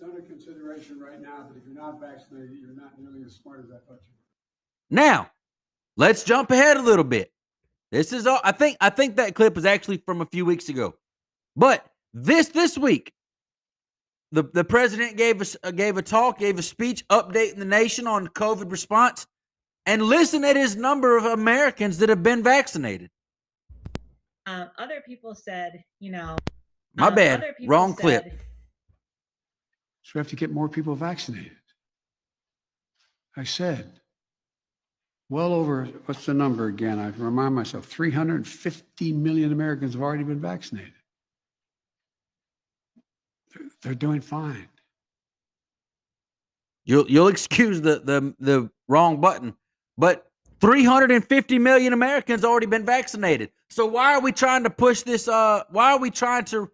Under 0.02 0.20
consideration 0.20 1.00
right 1.00 1.20
now, 1.20 1.46
but 1.48 1.56
if 1.56 1.62
you're 1.66 1.80
not 1.80 2.00
vaccinated, 2.00 2.58
you're 2.60 2.74
not 2.74 3.00
nearly 3.00 3.24
as 3.24 3.32
smart 3.32 3.60
as 3.60 3.70
I 3.70 3.78
thought 3.86 4.00
you 4.02 4.12
were. 4.12 4.96
Now, 4.96 5.30
let's 5.96 6.24
jump 6.24 6.50
ahead 6.50 6.76
a 6.76 6.82
little 6.82 7.04
bit. 7.04 7.32
This 7.90 8.12
is 8.12 8.26
all 8.26 8.40
I 8.42 8.52
think 8.52 8.76
I 8.80 8.90
think 8.90 9.16
that 9.16 9.34
clip 9.34 9.56
is 9.58 9.64
actually 9.64 9.98
from 9.98 10.20
a 10.20 10.26
few 10.26 10.44
weeks 10.44 10.68
ago. 10.68 10.94
But 11.56 11.86
this 12.14 12.48
this 12.48 12.78
week, 12.78 13.12
the, 14.32 14.44
the 14.44 14.64
president 14.64 15.16
gave 15.18 15.40
us 15.40 15.56
uh, 15.62 15.70
gave 15.70 15.98
a 15.98 16.02
talk, 16.02 16.38
gave 16.38 16.58
a 16.58 16.62
speech 16.62 17.06
updating 17.08 17.58
the 17.58 17.66
nation 17.66 18.06
on 18.06 18.28
COVID 18.28 18.70
response, 18.70 19.26
and 19.84 20.02
listen 20.02 20.42
at 20.44 20.56
his 20.56 20.74
number 20.74 21.18
of 21.18 21.24
Americans 21.26 21.98
that 21.98 22.08
have 22.08 22.22
been 22.22 22.42
vaccinated. 22.42 23.10
Um, 24.46 24.70
other 24.78 25.02
people 25.06 25.34
said, 25.34 25.84
you 26.00 26.10
know, 26.10 26.36
my 26.96 27.08
um, 27.08 27.14
bad, 27.14 27.44
wrong 27.66 27.94
said, 27.94 28.00
clip. 28.00 28.40
So 30.02 30.12
we 30.14 30.18
have 30.18 30.28
to 30.28 30.36
get 30.36 30.50
more 30.50 30.68
people 30.68 30.94
vaccinated. 30.94 31.52
I 33.36 33.44
said, 33.44 34.00
well 35.30 35.54
over, 35.54 35.86
what's 36.04 36.26
the 36.26 36.34
number 36.34 36.66
again? 36.66 36.98
I 36.98 37.08
remind 37.16 37.54
myself, 37.54 37.86
350 37.86 39.12
million 39.12 39.52
Americans 39.52 39.94
have 39.94 40.02
already 40.02 40.24
been 40.24 40.40
vaccinated. 40.40 40.92
They're, 43.82 43.94
doing 43.94 44.20
fine. 44.20 44.68
You'll 46.84 47.06
you'll 47.10 47.28
excuse 47.28 47.80
the 47.80 48.00
the 48.00 48.34
the 48.38 48.70
wrong 48.88 49.20
button, 49.20 49.54
but 49.98 50.26
350 50.60 51.58
million 51.58 51.92
Americans 51.92 52.44
already 52.44 52.66
been 52.66 52.86
vaccinated. 52.86 53.50
So 53.68 53.84
why 53.84 54.14
are 54.14 54.20
we 54.20 54.32
trying 54.32 54.62
to 54.64 54.70
push 54.70 55.02
this? 55.02 55.28
Uh, 55.28 55.64
why 55.70 55.92
are 55.92 55.98
we 55.98 56.10
trying 56.10 56.44
to 56.46 56.70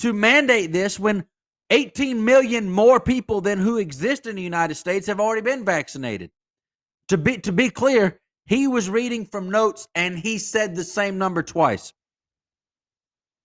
to 0.00 0.12
mandate 0.12 0.72
this 0.72 1.00
when 1.00 1.24
18 1.72 2.22
million 2.22 2.70
more 2.70 3.00
people 3.00 3.40
than 3.40 3.58
who 3.58 3.78
exist 3.78 4.26
in 4.26 4.36
the 4.36 4.42
United 4.42 4.74
States 4.74 5.06
have 5.06 5.18
already 5.18 5.40
been 5.40 5.64
vaccinated. 5.64 6.30
To 7.08 7.16
be 7.16 7.38
to 7.38 7.50
be 7.50 7.70
clear, 7.70 8.20
he 8.44 8.68
was 8.68 8.90
reading 8.90 9.24
from 9.24 9.50
notes 9.50 9.88
and 9.94 10.18
he 10.18 10.36
said 10.38 10.74
the 10.74 10.84
same 10.84 11.16
number 11.16 11.42
twice. 11.42 11.94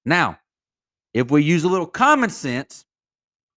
Now, 0.05 0.39
if 1.13 1.31
we 1.31 1.41
use 1.41 1.63
a 1.63 1.69
little 1.69 1.87
common 1.87 2.29
sense, 2.29 2.85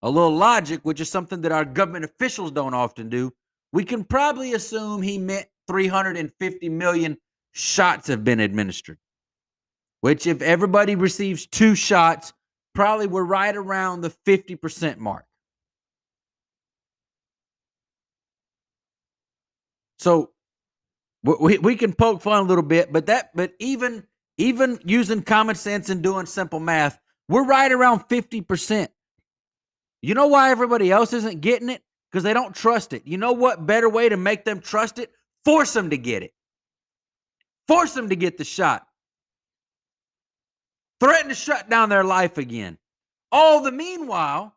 a 0.02 0.10
little 0.10 0.34
logic, 0.36 0.80
which 0.84 1.00
is 1.00 1.10
something 1.10 1.40
that 1.40 1.52
our 1.52 1.64
government 1.64 2.04
officials 2.04 2.52
don't 2.52 2.74
often 2.74 3.08
do, 3.08 3.32
we 3.72 3.84
can 3.84 4.04
probably 4.04 4.54
assume 4.54 5.02
he 5.02 5.18
meant 5.18 5.46
350 5.66 6.68
million 6.68 7.18
shots 7.52 8.06
have 8.06 8.22
been 8.22 8.38
administered. 8.38 8.98
Which, 10.00 10.28
if 10.28 10.40
everybody 10.42 10.94
receives 10.94 11.46
two 11.46 11.74
shots, 11.74 12.32
probably 12.74 13.06
we're 13.06 13.24
right 13.24 13.54
around 13.54 14.02
the 14.02 14.10
50% 14.26 14.98
mark. 14.98 15.24
So 19.98 20.30
we, 21.22 21.58
we 21.58 21.76
can 21.76 21.92
poke 21.92 22.22
fun 22.22 22.42
a 22.42 22.46
little 22.46 22.64
bit, 22.64 22.92
but 22.92 23.06
that 23.06 23.30
but 23.34 23.52
even 23.58 24.06
even 24.38 24.78
using 24.84 25.22
common 25.22 25.54
sense 25.54 25.90
and 25.90 26.02
doing 26.02 26.24
simple 26.24 26.60
math, 26.60 26.98
we're 27.28 27.44
right 27.44 27.70
around 27.70 28.08
50%. 28.08 28.88
You 30.00 30.14
know 30.14 30.28
why 30.28 30.50
everybody 30.50 30.90
else 30.90 31.12
isn't 31.12 31.42
getting 31.42 31.68
it? 31.68 31.82
Because 32.10 32.24
they 32.24 32.32
don't 32.32 32.54
trust 32.54 32.94
it. 32.94 33.02
You 33.06 33.18
know 33.18 33.32
what 33.32 33.66
better 33.66 33.88
way 33.88 34.08
to 34.08 34.16
make 34.16 34.46
them 34.46 34.60
trust 34.60 34.98
it? 34.98 35.12
Force 35.44 35.74
them 35.74 35.90
to 35.90 35.98
get 35.98 36.22
it. 36.22 36.32
Force 37.68 37.92
them 37.92 38.08
to 38.08 38.16
get 38.16 38.38
the 38.38 38.44
shot. 38.44 38.86
Threaten 41.00 41.30
to 41.30 41.34
shut 41.34 41.68
down 41.70 41.88
their 41.88 42.04
life 42.04 42.38
again. 42.38 42.78
All 43.32 43.62
the 43.62 43.72
meanwhile, 43.72 44.54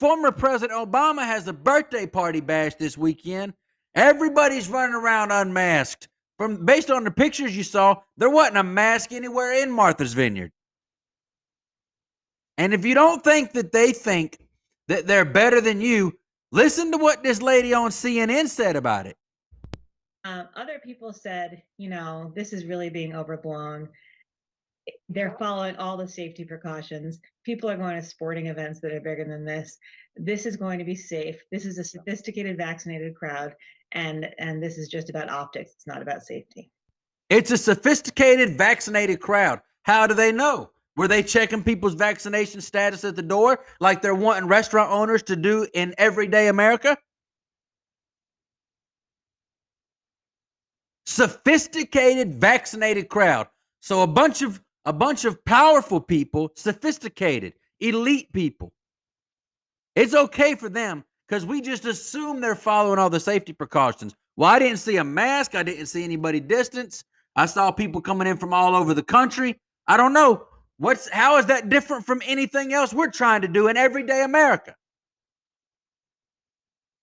former 0.00 0.30
President 0.30 0.78
Obama 0.78 1.24
has 1.24 1.48
a 1.48 1.52
birthday 1.52 2.06
party 2.06 2.40
bash 2.40 2.76
this 2.76 2.96
weekend 2.96 3.54
Everybody's 3.94 4.68
running 4.68 4.94
around 4.94 5.32
unmasked. 5.32 6.08
From 6.38 6.64
based 6.64 6.90
on 6.90 7.04
the 7.04 7.10
pictures 7.10 7.56
you 7.56 7.62
saw, 7.62 7.96
there 8.16 8.30
wasn't 8.30 8.56
a 8.56 8.62
mask 8.62 9.12
anywhere 9.12 9.52
in 9.62 9.70
Martha's 9.70 10.14
Vineyard. 10.14 10.50
And 12.58 12.72
if 12.72 12.84
you 12.84 12.94
don't 12.94 13.22
think 13.22 13.52
that 13.52 13.72
they 13.72 13.92
think 13.92 14.38
that 14.88 15.06
they're 15.06 15.24
better 15.24 15.60
than 15.60 15.80
you, 15.80 16.18
listen 16.50 16.90
to 16.92 16.98
what 16.98 17.22
this 17.22 17.42
lady 17.42 17.74
on 17.74 17.90
CNN 17.90 18.48
said 18.48 18.76
about 18.76 19.06
it. 19.06 19.16
Um, 20.24 20.48
other 20.56 20.80
people 20.82 21.12
said, 21.12 21.62
you 21.78 21.90
know, 21.90 22.32
this 22.34 22.52
is 22.52 22.64
really 22.64 22.90
being 22.90 23.14
overblown. 23.14 23.88
They're 25.08 25.36
following 25.38 25.76
all 25.76 25.96
the 25.96 26.08
safety 26.08 26.44
precautions. 26.44 27.20
People 27.44 27.70
are 27.70 27.76
going 27.76 27.96
to 27.96 28.02
sporting 28.02 28.46
events 28.46 28.80
that 28.80 28.92
are 28.92 29.00
bigger 29.00 29.24
than 29.24 29.44
this. 29.44 29.78
This 30.16 30.46
is 30.46 30.56
going 30.56 30.78
to 30.78 30.84
be 30.84 30.94
safe. 30.94 31.36
This 31.50 31.64
is 31.64 31.78
a 31.78 31.84
sophisticated, 31.84 32.56
vaccinated 32.56 33.14
crowd 33.14 33.54
and 33.92 34.28
and 34.38 34.62
this 34.62 34.78
is 34.78 34.88
just 34.88 35.10
about 35.10 35.30
optics. 35.30 35.72
It's 35.74 35.86
not 35.86 36.02
about 36.02 36.22
safety. 36.22 36.70
It's 37.30 37.50
a 37.50 37.58
sophisticated 37.58 38.56
vaccinated 38.56 39.20
crowd. 39.20 39.60
How 39.84 40.06
do 40.06 40.14
they 40.14 40.32
know? 40.32 40.70
Were 40.96 41.08
they 41.08 41.22
checking 41.22 41.62
people's 41.62 41.94
vaccination 41.94 42.60
status 42.60 43.04
at 43.04 43.16
the 43.16 43.22
door 43.22 43.60
like 43.80 44.02
they're 44.02 44.14
wanting 44.14 44.48
restaurant 44.48 44.90
owners 44.90 45.22
to 45.24 45.36
do 45.36 45.66
in 45.72 45.94
everyday 45.96 46.48
america? 46.48 46.96
Sophisticated 51.06 52.34
vaccinated 52.40 53.08
crowd. 53.08 53.48
So 53.80 54.02
a 54.02 54.06
bunch 54.06 54.42
of 54.42 54.60
a 54.84 54.92
bunch 54.92 55.24
of 55.24 55.44
powerful 55.44 56.00
people 56.00 56.50
sophisticated 56.56 57.54
elite 57.80 58.32
people 58.32 58.72
it's 59.94 60.14
okay 60.14 60.54
for 60.54 60.68
them 60.68 61.04
because 61.28 61.44
we 61.44 61.60
just 61.60 61.84
assume 61.84 62.40
they're 62.40 62.54
following 62.54 62.98
all 62.98 63.10
the 63.10 63.20
safety 63.20 63.52
precautions. 63.52 64.14
Well, 64.36 64.50
I 64.50 64.58
didn't 64.58 64.78
see 64.78 64.96
a 64.96 65.04
mask. 65.04 65.54
I 65.54 65.62
didn't 65.62 65.86
see 65.86 66.04
anybody 66.04 66.40
distance. 66.40 67.04
I 67.36 67.46
saw 67.46 67.70
people 67.70 68.00
coming 68.00 68.26
in 68.26 68.36
from 68.36 68.52
all 68.52 68.74
over 68.74 68.94
the 68.94 69.02
country. 69.02 69.58
I 69.86 69.96
don't 69.96 70.12
know. 70.12 70.46
What's 70.78 71.08
how 71.10 71.38
is 71.38 71.46
that 71.46 71.68
different 71.68 72.06
from 72.06 72.22
anything 72.26 72.72
else 72.72 72.92
we're 72.92 73.10
trying 73.10 73.42
to 73.42 73.48
do 73.48 73.68
in 73.68 73.76
everyday 73.76 74.24
America? 74.24 74.74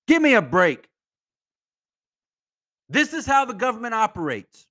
Give 0.07 0.21
me 0.21 0.33
a 0.33 0.41
break. 0.41 0.87
This 2.89 3.13
is 3.13 3.27
how 3.27 3.45
the 3.45 3.53
government 3.53 3.93
operates. 3.93 4.65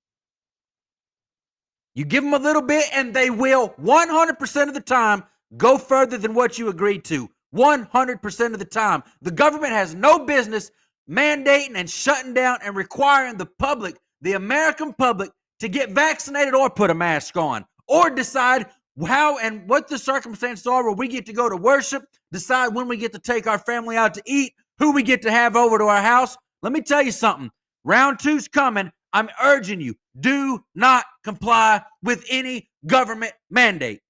You 1.98 2.04
give 2.04 2.22
them 2.22 2.32
a 2.32 2.38
little 2.38 2.62
bit, 2.62 2.84
and 2.94 3.12
they 3.12 3.28
will 3.28 3.70
100% 3.70 4.68
of 4.68 4.74
the 4.74 4.80
time 4.80 5.24
go 5.56 5.76
further 5.76 6.16
than 6.16 6.32
what 6.32 6.56
you 6.56 6.68
agreed 6.68 7.04
to. 7.06 7.28
100% 7.52 8.52
of 8.52 8.58
the 8.60 8.64
time. 8.64 9.02
The 9.20 9.32
government 9.32 9.72
has 9.72 9.96
no 9.96 10.24
business 10.24 10.70
mandating 11.10 11.74
and 11.74 11.90
shutting 11.90 12.34
down 12.34 12.58
and 12.62 12.76
requiring 12.76 13.36
the 13.36 13.46
public, 13.46 13.96
the 14.20 14.34
American 14.34 14.92
public, 14.92 15.32
to 15.58 15.68
get 15.68 15.90
vaccinated 15.90 16.54
or 16.54 16.70
put 16.70 16.90
a 16.90 16.94
mask 16.94 17.36
on 17.36 17.64
or 17.88 18.10
decide 18.10 18.66
how 19.04 19.38
and 19.38 19.68
what 19.68 19.88
the 19.88 19.98
circumstances 19.98 20.68
are 20.68 20.84
where 20.84 20.94
we 20.94 21.08
get 21.08 21.26
to 21.26 21.32
go 21.32 21.48
to 21.48 21.56
worship, 21.56 22.04
decide 22.30 22.76
when 22.76 22.86
we 22.86 22.96
get 22.96 23.12
to 23.14 23.18
take 23.18 23.48
our 23.48 23.58
family 23.58 23.96
out 23.96 24.14
to 24.14 24.22
eat, 24.24 24.52
who 24.78 24.92
we 24.92 25.02
get 25.02 25.22
to 25.22 25.32
have 25.32 25.56
over 25.56 25.78
to 25.78 25.84
our 25.86 26.02
house. 26.02 26.36
Let 26.62 26.72
me 26.72 26.80
tell 26.80 27.02
you 27.02 27.10
something. 27.10 27.50
Round 27.82 28.20
two's 28.20 28.46
coming. 28.46 28.92
I'm 29.12 29.30
urging 29.42 29.80
you 29.80 29.96
do 30.20 30.64
not 30.74 31.04
comply 31.28 31.82
with 32.02 32.24
any 32.30 32.70
government 32.86 33.32
mandate. 33.50 34.00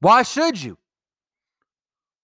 Why 0.00 0.22
should 0.24 0.60
you? 0.60 0.76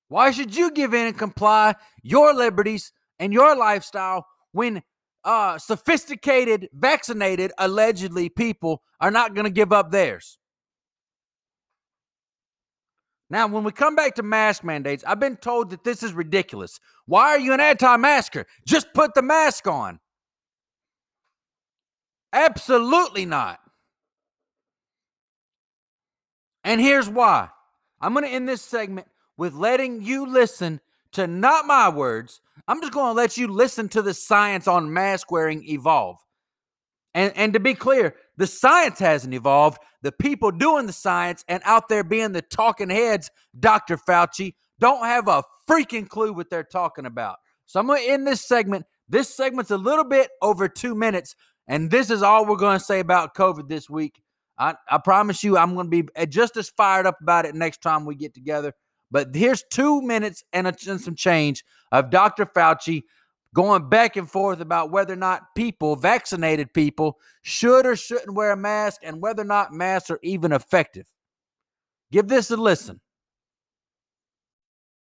Why 0.09 0.33
should 0.33 0.55
you 0.57 0.73
give 0.73 0.93
in 0.93 1.07
and 1.07 1.17
comply 1.17 1.77
your 2.03 2.35
liberties 2.35 2.93
and 3.21 3.33
your 3.33 3.57
lifestyle 3.57 4.27
when 4.51 4.83
uh, 5.25 5.57
sophisticated, 5.59 6.69
vaccinated, 6.75 7.53
allegedly 7.59 8.29
people 8.29 8.83
are 9.01 9.13
not 9.13 9.35
going 9.35 9.45
to 9.45 9.51
give 9.51 9.73
up 9.73 9.93
theirs? 9.93 10.39
Now, 13.31 13.47
when 13.47 13.65
we 13.65 13.73
come 13.73 13.95
back 13.95 14.17
to 14.17 14.23
mask 14.23 14.65
mandates, 14.65 15.05
I've 15.07 15.21
been 15.21 15.37
told 15.37 15.71
that 15.71 15.85
this 15.85 16.03
is 16.03 16.13
ridiculous. 16.13 16.79
Why 17.07 17.29
are 17.29 17.39
you 17.39 17.55
an 17.55 17.61
anti 17.61 17.97
masker? 17.97 18.47
Just 18.67 18.93
put 18.93 19.15
the 19.15 19.23
mask 19.23 19.67
on. 19.67 20.01
Absolutely 22.33 23.27
not. 23.27 23.61
And 26.65 26.81
here's 26.81 27.09
why 27.09 27.49
I'm 28.01 28.15
going 28.15 28.25
to 28.25 28.31
end 28.31 28.49
this 28.49 28.63
segment 28.63 29.09
with 29.37 29.55
letting 29.55 30.03
you 30.03 30.27
listen 30.27 30.81
to 31.13 31.27
not 31.27 31.67
my 31.67 31.89
words. 31.89 32.41
I'm 32.69 32.81
just 32.81 32.93
going 32.93 33.11
to 33.11 33.17
let 33.17 33.37
you 33.37 33.49
listen 33.49 33.89
to 33.91 34.03
the 34.03 34.15
science 34.15 34.69
on 34.69 34.93
mask 34.93 35.31
wearing 35.31 35.65
evolve. 35.69 36.19
And, 37.15 37.33
and 37.37 37.53
to 37.53 37.61
be 37.61 37.75
clear, 37.75 38.15
the 38.37 38.47
science 38.47 38.99
hasn't 38.99 39.35
evolved. 39.35 39.79
The 40.03 40.13
people 40.13 40.51
doing 40.51 40.87
the 40.87 40.93
science 40.93 41.45
and 41.49 41.63
out 41.67 41.89
there 41.89 42.05
being 42.05 42.33
the 42.33 42.43
talking 42.43 42.89
heads, 42.89 43.31
Dr. 43.59 43.97
Fauci, 43.99 44.55
don't 44.79 45.05
have 45.05 45.29
a 45.29 45.45
freaking 45.69 46.09
clue 46.09 46.33
what 46.33 46.49
they're 46.49 46.65
talking 46.65 47.07
about. 47.07 47.37
So 47.67 47.81
I'm 47.81 47.87
going 47.87 48.03
to 48.05 48.11
end 48.11 48.27
this 48.27 48.47
segment. 48.47 48.87
This 49.09 49.35
segment's 49.35 49.71
a 49.71 49.77
little 49.77 50.05
bit 50.05 50.31
over 50.41 50.69
two 50.69 50.95
minutes. 50.95 51.37
And 51.67 51.91
this 51.91 52.11
is 52.11 52.23
all 52.23 52.47
we're 52.47 52.57
going 52.57 52.79
to 52.79 52.85
say 52.85 53.01
about 53.01 53.35
COVID 53.35 53.69
this 53.69 53.89
week. 53.89 54.23
I, 54.59 54.75
I 54.89 54.99
promise 54.99 55.43
you, 55.43 55.57
I'm 55.57 55.75
going 55.75 55.91
to 55.91 56.03
be 56.03 56.09
eh, 56.15 56.27
just 56.27 56.57
as 56.57 56.71
fired 56.71 57.07
up 57.07 57.19
about 57.21 57.47
it 57.47 57.55
next 57.55 57.83
time 57.83 58.05
we 58.05 58.15
get 58.15 58.35
together. 58.35 58.75
But 59.11 59.35
here's 59.35 59.63
two 59.71 60.03
minutes 60.03 60.43
and, 60.53 60.67
a, 60.67 60.75
and 60.89 61.01
some 61.01 61.15
change 61.15 61.65
of 61.91 62.11
Dr. 62.11 62.47
Fauci 62.47 63.03
going 63.55 63.89
back 63.89 64.17
and 64.17 64.31
forth 64.31 64.61
about 64.61 64.91
whether 64.91 65.13
or 65.13 65.17
not 65.17 65.55
people, 65.55 65.97
vaccinated 65.97 66.73
people, 66.73 67.19
should 67.43 67.85
or 67.87 67.97
shouldn't 67.97 68.35
wear 68.35 68.53
a 68.53 68.57
mask 68.57 69.01
and 69.05 69.21
whether 69.21 69.43
or 69.43 69.47
not 69.47 69.73
masks 69.73 70.11
are 70.11 70.21
even 70.23 70.53
effective. 70.53 71.07
Give 72.11 72.29
this 72.29 72.51
a 72.51 72.57
listen. 72.57 73.01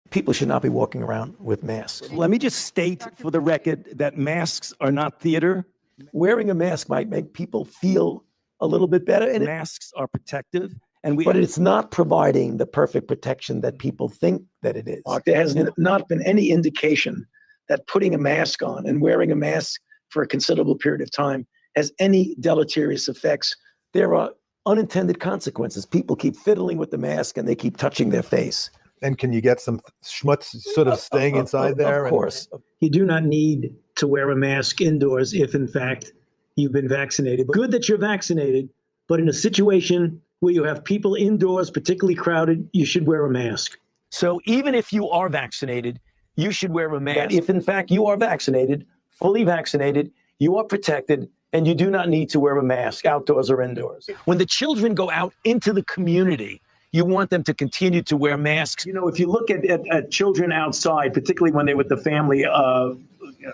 People 0.09 0.33
should 0.33 0.47
not 0.47 0.61
be 0.61 0.69
walking 0.69 1.03
around 1.03 1.35
with 1.39 1.63
masks. 1.63 2.09
Let 2.11 2.29
me 2.29 2.39
just 2.39 2.65
state 2.65 3.03
for 3.17 3.29
the 3.29 3.39
record 3.39 3.97
that 3.97 4.17
masks 4.17 4.73
are 4.81 4.91
not 4.91 5.19
theater. 5.19 5.65
Wearing 6.13 6.49
a 6.49 6.53
mask 6.53 6.89
might 6.89 7.09
make 7.09 7.33
people 7.33 7.65
feel 7.65 8.25
a 8.61 8.67
little 8.67 8.87
bit 8.87 9.05
better. 9.05 9.29
And 9.29 9.45
masks 9.45 9.91
are 9.95 10.07
protective. 10.07 10.73
And 11.03 11.15
we, 11.15 11.23
but 11.23 11.37
it's 11.37 11.57
not 11.57 11.91
providing 11.91 12.57
the 12.57 12.65
perfect 12.65 13.07
protection 13.07 13.61
that 13.61 13.79
people 13.79 14.09
think 14.09 14.43
that 14.63 14.75
it 14.75 14.87
is. 14.87 15.01
There 15.25 15.35
has 15.35 15.55
not 15.77 16.09
been 16.09 16.21
any 16.23 16.49
indication 16.49 17.25
that 17.69 17.87
putting 17.87 18.13
a 18.13 18.17
mask 18.17 18.61
on 18.61 18.85
and 18.85 19.01
wearing 19.01 19.31
a 19.31 19.35
mask 19.35 19.79
for 20.09 20.23
a 20.23 20.27
considerable 20.27 20.75
period 20.75 21.01
of 21.01 21.11
time 21.11 21.47
has 21.75 21.93
any 21.99 22.35
deleterious 22.39 23.07
effects. 23.07 23.55
There 23.93 24.13
are 24.15 24.31
unintended 24.65 25.19
consequences. 25.19 25.85
People 25.85 26.15
keep 26.15 26.35
fiddling 26.35 26.77
with 26.77 26.91
the 26.91 26.97
mask 26.97 27.37
and 27.37 27.47
they 27.47 27.55
keep 27.55 27.77
touching 27.77 28.09
their 28.09 28.23
face. 28.23 28.69
And 29.01 29.17
can 29.17 29.31
you 29.31 29.39
get 29.39 29.61
some 29.61 29.79
schmutz 30.03 30.59
sort 30.59 30.87
of 30.87 30.99
staying 30.99 31.37
inside 31.37 31.77
there? 31.77 32.05
Of 32.05 32.09
course. 32.09 32.49
You 32.81 32.89
do 32.89 33.05
not 33.05 33.23
need 33.23 33.73
to 33.99 34.07
wear 34.07 34.29
a 34.31 34.35
mask 34.35 34.81
indoors 34.81 35.33
if, 35.33 35.55
in 35.55 35.67
fact, 35.67 36.11
you've 36.55 36.73
been 36.79 36.89
vaccinated. 36.89 37.47
Good 37.47 37.71
that 37.71 37.87
you're 37.87 37.97
vaccinated, 38.13 38.69
but 39.07 39.19
in 39.19 39.29
a 39.29 39.33
situation 39.47 40.21
where 40.41 40.53
you 40.53 40.63
have 40.63 40.83
people 40.83 41.15
indoors, 41.15 41.69
particularly 41.69 42.15
crowded, 42.15 42.67
you 42.73 42.85
should 42.85 43.05
wear 43.05 43.25
a 43.25 43.29
mask. 43.29 43.77
So 44.09 44.39
even 44.45 44.73
if 44.73 44.91
you 44.91 45.09
are 45.09 45.29
vaccinated, 45.29 45.99
you 46.35 46.51
should 46.51 46.71
wear 46.71 46.87
a 46.95 46.99
mask. 46.99 47.31
if 47.31 47.49
in 47.49 47.61
fact 47.61 47.91
you 47.91 48.05
are 48.09 48.17
vaccinated, 48.17 48.85
fully 49.09 49.43
vaccinated, 49.43 50.11
you 50.39 50.57
are 50.57 50.63
protected, 50.63 51.29
and 51.53 51.67
you 51.67 51.75
do 51.75 51.89
not 51.89 52.07
need 52.09 52.29
to 52.29 52.39
wear 52.39 52.55
a 52.57 52.63
mask 52.63 53.05
outdoors 53.05 53.49
or 53.49 53.61
indoors. 53.61 54.09
When 54.25 54.37
the 54.37 54.45
children 54.45 54.95
go 54.95 55.11
out 55.11 55.33
into 55.43 55.73
the 55.73 55.83
community, 55.83 56.61
You 56.91 57.05
want 57.05 57.29
them 57.29 57.43
to 57.43 57.53
continue 57.53 58.01
to 58.03 58.17
wear 58.17 58.37
masks. 58.37 58.85
You 58.85 58.93
know, 58.93 59.07
if 59.07 59.19
you 59.19 59.27
look 59.27 59.51
at, 59.51 59.63
at, 59.65 59.87
at 59.89 60.09
children 60.11 60.51
outside, 60.51 61.13
particularly 61.13 61.55
when 61.55 61.65
they're 61.67 61.77
with 61.77 61.89
the 61.89 61.97
family, 61.97 62.45
uh, 62.45 62.93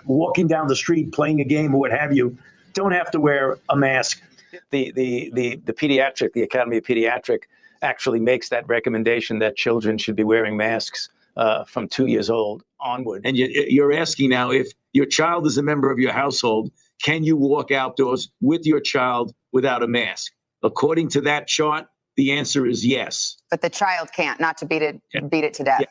walking 0.04 0.46
down 0.46 0.68
the 0.68 0.76
street, 0.76 1.12
playing 1.12 1.40
a 1.40 1.44
game 1.44 1.74
or 1.74 1.80
what 1.80 1.90
have 1.92 2.12
you, 2.12 2.36
don't 2.72 2.92
have 2.92 3.10
to 3.12 3.20
wear 3.20 3.58
a 3.68 3.76
mask. 3.76 4.22
the 4.70 4.90
the 4.92 5.30
the 5.34 5.56
the 5.64 5.72
pediatric 5.72 6.32
the 6.32 6.42
academy 6.42 6.76
of 6.78 6.84
pediatric 6.84 7.40
actually 7.82 8.20
makes 8.20 8.48
that 8.48 8.66
recommendation 8.68 9.38
that 9.38 9.54
children 9.56 9.98
should 9.98 10.16
be 10.16 10.24
wearing 10.24 10.56
masks 10.56 11.10
uh, 11.36 11.62
from 11.64 11.86
two 11.88 12.06
years 12.06 12.30
old 12.30 12.62
onward 12.80 13.20
And 13.26 13.36
you, 13.36 13.46
you're 13.68 13.92
asking 13.92 14.30
now 14.30 14.50
if 14.50 14.68
your 14.94 15.04
child 15.06 15.46
is 15.46 15.58
a 15.58 15.62
member 15.62 15.90
of 15.90 15.98
your 15.98 16.12
household, 16.12 16.70
can 17.02 17.22
you 17.24 17.36
walk 17.36 17.70
outdoors 17.70 18.30
with 18.40 18.64
your 18.64 18.80
child 18.80 19.34
without 19.52 19.82
a 19.82 19.86
mask? 19.86 20.32
According 20.62 21.08
to 21.10 21.20
that 21.22 21.46
chart, 21.48 21.86
the 22.16 22.32
answer 22.32 22.66
is 22.66 22.84
yes. 22.86 23.36
But 23.50 23.60
the 23.60 23.68
child 23.68 24.08
can't, 24.16 24.40
not 24.40 24.56
to 24.58 24.66
beat 24.66 24.80
it, 24.82 25.00
Yeah. 25.12 25.20
beat 25.20 25.44
it 25.44 25.52
to 25.54 25.64
death. 25.64 25.84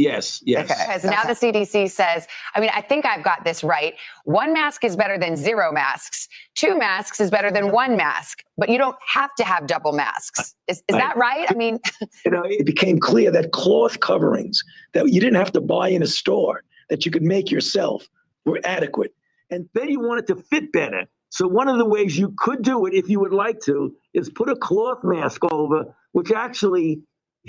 Yes, 0.00 0.42
yes. 0.46 0.70
Okay. 0.70 0.80
Because 0.86 1.04
now 1.04 1.24
the 1.24 1.34
CDC 1.34 1.90
says, 1.90 2.26
I 2.54 2.60
mean, 2.60 2.70
I 2.74 2.80
think 2.80 3.04
I've 3.04 3.22
got 3.22 3.44
this 3.44 3.62
right. 3.62 3.94
One 4.24 4.52
mask 4.54 4.82
is 4.84 4.96
better 4.96 5.18
than 5.18 5.36
zero 5.36 5.72
masks. 5.72 6.26
Two 6.54 6.78
masks 6.78 7.20
is 7.20 7.30
better 7.30 7.50
than 7.50 7.70
one 7.70 7.96
mask, 7.96 8.42
but 8.56 8.68
you 8.70 8.78
don't 8.78 8.96
have 9.06 9.34
to 9.36 9.44
have 9.44 9.66
double 9.66 9.92
masks. 9.92 10.54
Is, 10.68 10.78
is 10.88 10.94
Right. 10.94 11.00
that 11.00 11.16
right? 11.16 11.46
I 11.50 11.54
mean, 11.54 11.78
You 12.24 12.30
know, 12.30 12.42
it 12.44 12.64
became 12.64 12.98
clear 12.98 13.30
that 13.32 13.52
cloth 13.52 14.00
coverings 14.00 14.62
that 14.94 15.08
you 15.12 15.20
didn't 15.20 15.36
have 15.36 15.52
to 15.52 15.60
buy 15.60 15.88
in 15.90 16.02
a 16.02 16.06
store 16.06 16.62
that 16.88 17.04
you 17.04 17.12
could 17.12 17.22
make 17.22 17.50
yourself 17.50 18.08
were 18.46 18.60
adequate. 18.64 19.12
and 19.50 19.68
then 19.74 19.88
you 19.90 20.00
want 20.00 20.20
it 20.20 20.26
to 20.28 20.36
fit 20.36 20.72
better. 20.72 21.04
So 21.28 21.46
one 21.46 21.68
of 21.68 21.78
the 21.78 21.84
ways 21.84 22.18
you 22.18 22.34
could 22.38 22.62
do 22.62 22.86
it, 22.86 22.94
if 22.94 23.08
you 23.08 23.20
would 23.20 23.32
like 23.32 23.60
to, 23.62 23.94
is 24.14 24.30
put 24.30 24.48
a 24.48 24.56
cloth 24.56 24.98
mask 25.04 25.44
over, 25.52 25.94
which 26.12 26.32
actually 26.32 27.02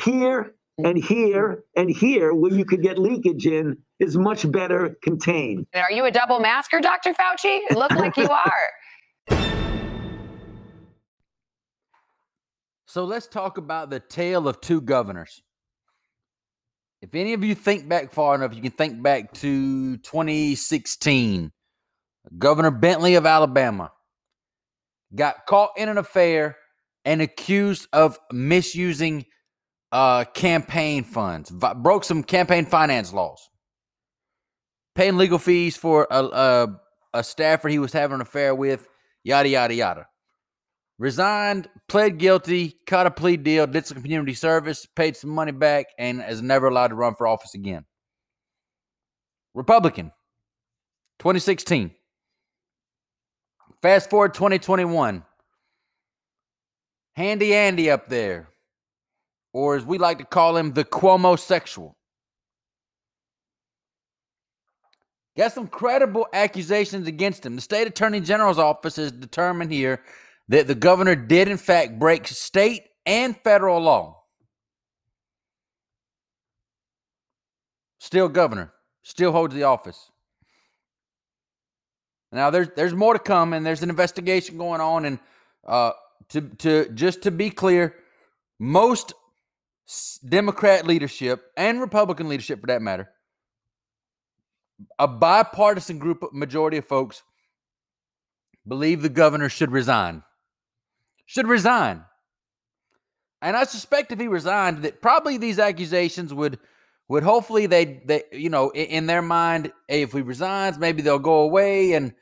here 0.03 0.53
and 0.85 0.97
here 0.97 1.63
and 1.75 1.89
here, 1.89 2.33
where 2.33 2.51
you 2.51 2.65
could 2.65 2.81
get 2.81 2.97
leakage 2.97 3.45
in, 3.45 3.77
is 3.99 4.17
much 4.17 4.49
better 4.51 4.97
contained. 5.03 5.67
are 5.73 5.91
you 5.91 6.05
a 6.05 6.11
double 6.11 6.39
masker, 6.39 6.79
Dr. 6.79 7.13
Fauci? 7.13 7.59
It 7.69 7.77
looked 7.77 7.95
like 7.95 8.17
you 8.17 8.27
are. 8.29 9.37
So 12.85 13.05
let's 13.05 13.27
talk 13.27 13.57
about 13.57 13.89
the 13.89 13.99
tale 13.99 14.47
of 14.47 14.59
two 14.59 14.81
governors. 14.81 15.41
If 17.01 17.15
any 17.15 17.33
of 17.33 17.43
you 17.43 17.55
think 17.55 17.87
back 17.87 18.11
far 18.11 18.35
enough, 18.35 18.53
you 18.53 18.61
can 18.61 18.71
think 18.71 19.01
back 19.01 19.33
to 19.35 19.97
2016. 19.97 21.51
Governor 22.37 22.71
Bentley 22.71 23.15
of 23.15 23.25
Alabama 23.25 23.91
got 25.15 25.45
caught 25.47 25.71
in 25.77 25.89
an 25.89 25.97
affair 25.97 26.57
and 27.03 27.21
accused 27.21 27.87
of 27.93 28.19
misusing 28.31 29.25
uh, 29.91 30.23
campaign 30.25 31.03
funds, 31.03 31.49
vi- 31.49 31.73
broke 31.73 32.03
some 32.03 32.23
campaign 32.23 32.65
finance 32.65 33.13
laws, 33.13 33.49
paying 34.95 35.17
legal 35.17 35.39
fees 35.39 35.77
for 35.77 36.07
a, 36.09 36.23
a, 36.23 36.79
a 37.13 37.23
staffer 37.23 37.67
he 37.67 37.79
was 37.79 37.93
having 37.93 38.15
an 38.15 38.21
affair 38.21 38.55
with, 38.55 38.87
yada, 39.23 39.49
yada, 39.49 39.73
yada 39.73 40.07
resigned, 41.01 41.67
pled 41.89 42.19
guilty, 42.19 42.75
cut 42.85 43.07
a 43.07 43.11
plea 43.11 43.35
deal, 43.35 43.65
did 43.65 43.87
some 43.87 43.99
community 43.99 44.35
service, 44.35 44.85
paid 44.95 45.17
some 45.17 45.31
money 45.31 45.51
back, 45.51 45.87
and 45.97 46.23
is 46.29 46.43
never 46.43 46.67
allowed 46.67 46.89
to 46.89 46.95
run 46.95 47.15
for 47.15 47.25
office 47.25 47.55
again. 47.55 47.83
Republican, 49.55 50.11
2016. 51.17 51.89
Fast 53.81 54.11
forward 54.11 54.35
2021. 54.35 55.25
Handy 57.15 57.55
Andy 57.55 57.89
up 57.89 58.07
there, 58.07 58.49
or 59.53 59.75
as 59.75 59.85
we 59.85 59.97
like 59.97 60.17
to 60.19 60.25
call 60.25 60.57
him, 60.57 60.73
the 60.73 60.85
Cuomo 60.85 61.37
sexual. 61.37 61.97
Got 65.37 65.53
some 65.53 65.67
credible 65.67 66.27
accusations 66.33 67.07
against 67.07 67.45
him. 67.45 67.55
The 67.55 67.61
state 67.61 67.87
attorney 67.87 68.19
general's 68.19 68.59
office 68.59 68.97
has 68.97 69.11
determined 69.11 69.71
here 69.71 70.03
that 70.49 70.67
the 70.67 70.75
governor 70.75 71.15
did, 71.15 71.47
in 71.47 71.57
fact, 71.57 71.97
break 71.97 72.27
state 72.27 72.83
and 73.05 73.35
federal 73.37 73.79
law. 73.81 74.23
Still 77.99 78.27
governor, 78.27 78.73
still 79.03 79.31
holds 79.31 79.55
the 79.55 79.63
office. 79.63 80.11
Now 82.33 82.49
there's 82.49 82.69
there's 82.75 82.93
more 82.93 83.13
to 83.13 83.19
come, 83.19 83.53
and 83.53 83.65
there's 83.65 83.83
an 83.83 83.89
investigation 83.89 84.57
going 84.57 84.81
on. 84.81 85.05
And 85.05 85.19
uh, 85.65 85.91
to 86.29 86.41
to 86.41 86.89
just 86.89 87.23
to 87.23 87.31
be 87.31 87.49
clear, 87.49 87.95
most 88.59 89.13
Democrat 90.27 90.85
leadership 90.85 91.43
and 91.57 91.81
Republican 91.81 92.29
leadership, 92.29 92.61
for 92.61 92.67
that 92.67 92.81
matter, 92.81 93.09
a 94.97 95.07
bipartisan 95.07 95.99
group, 95.99 96.23
majority 96.33 96.77
of 96.77 96.85
folks 96.85 97.23
believe 98.67 99.01
the 99.01 99.09
governor 99.09 99.49
should 99.49 99.71
resign 99.71 100.23
should 101.31 101.47
resign. 101.47 102.03
And 103.41 103.55
I 103.55 103.63
suspect 103.63 104.11
if 104.11 104.19
he 104.19 104.27
resigned, 104.27 104.83
that 104.83 105.01
probably 105.01 105.37
these 105.37 105.59
accusations 105.59 106.33
would 106.33 106.59
would 107.07 107.23
hopefully 107.23 107.67
they 107.67 108.01
they 108.05 108.23
you 108.33 108.49
know 108.49 108.69
in, 108.71 109.05
their 109.05 109.21
mind, 109.21 109.71
hey, 109.87 110.01
if 110.01 110.11
he 110.11 110.21
resigns, 110.21 110.77
maybe 110.77 111.01
they'll 111.01 111.19
go 111.19 111.41
away 111.41 111.93
and 111.93 112.13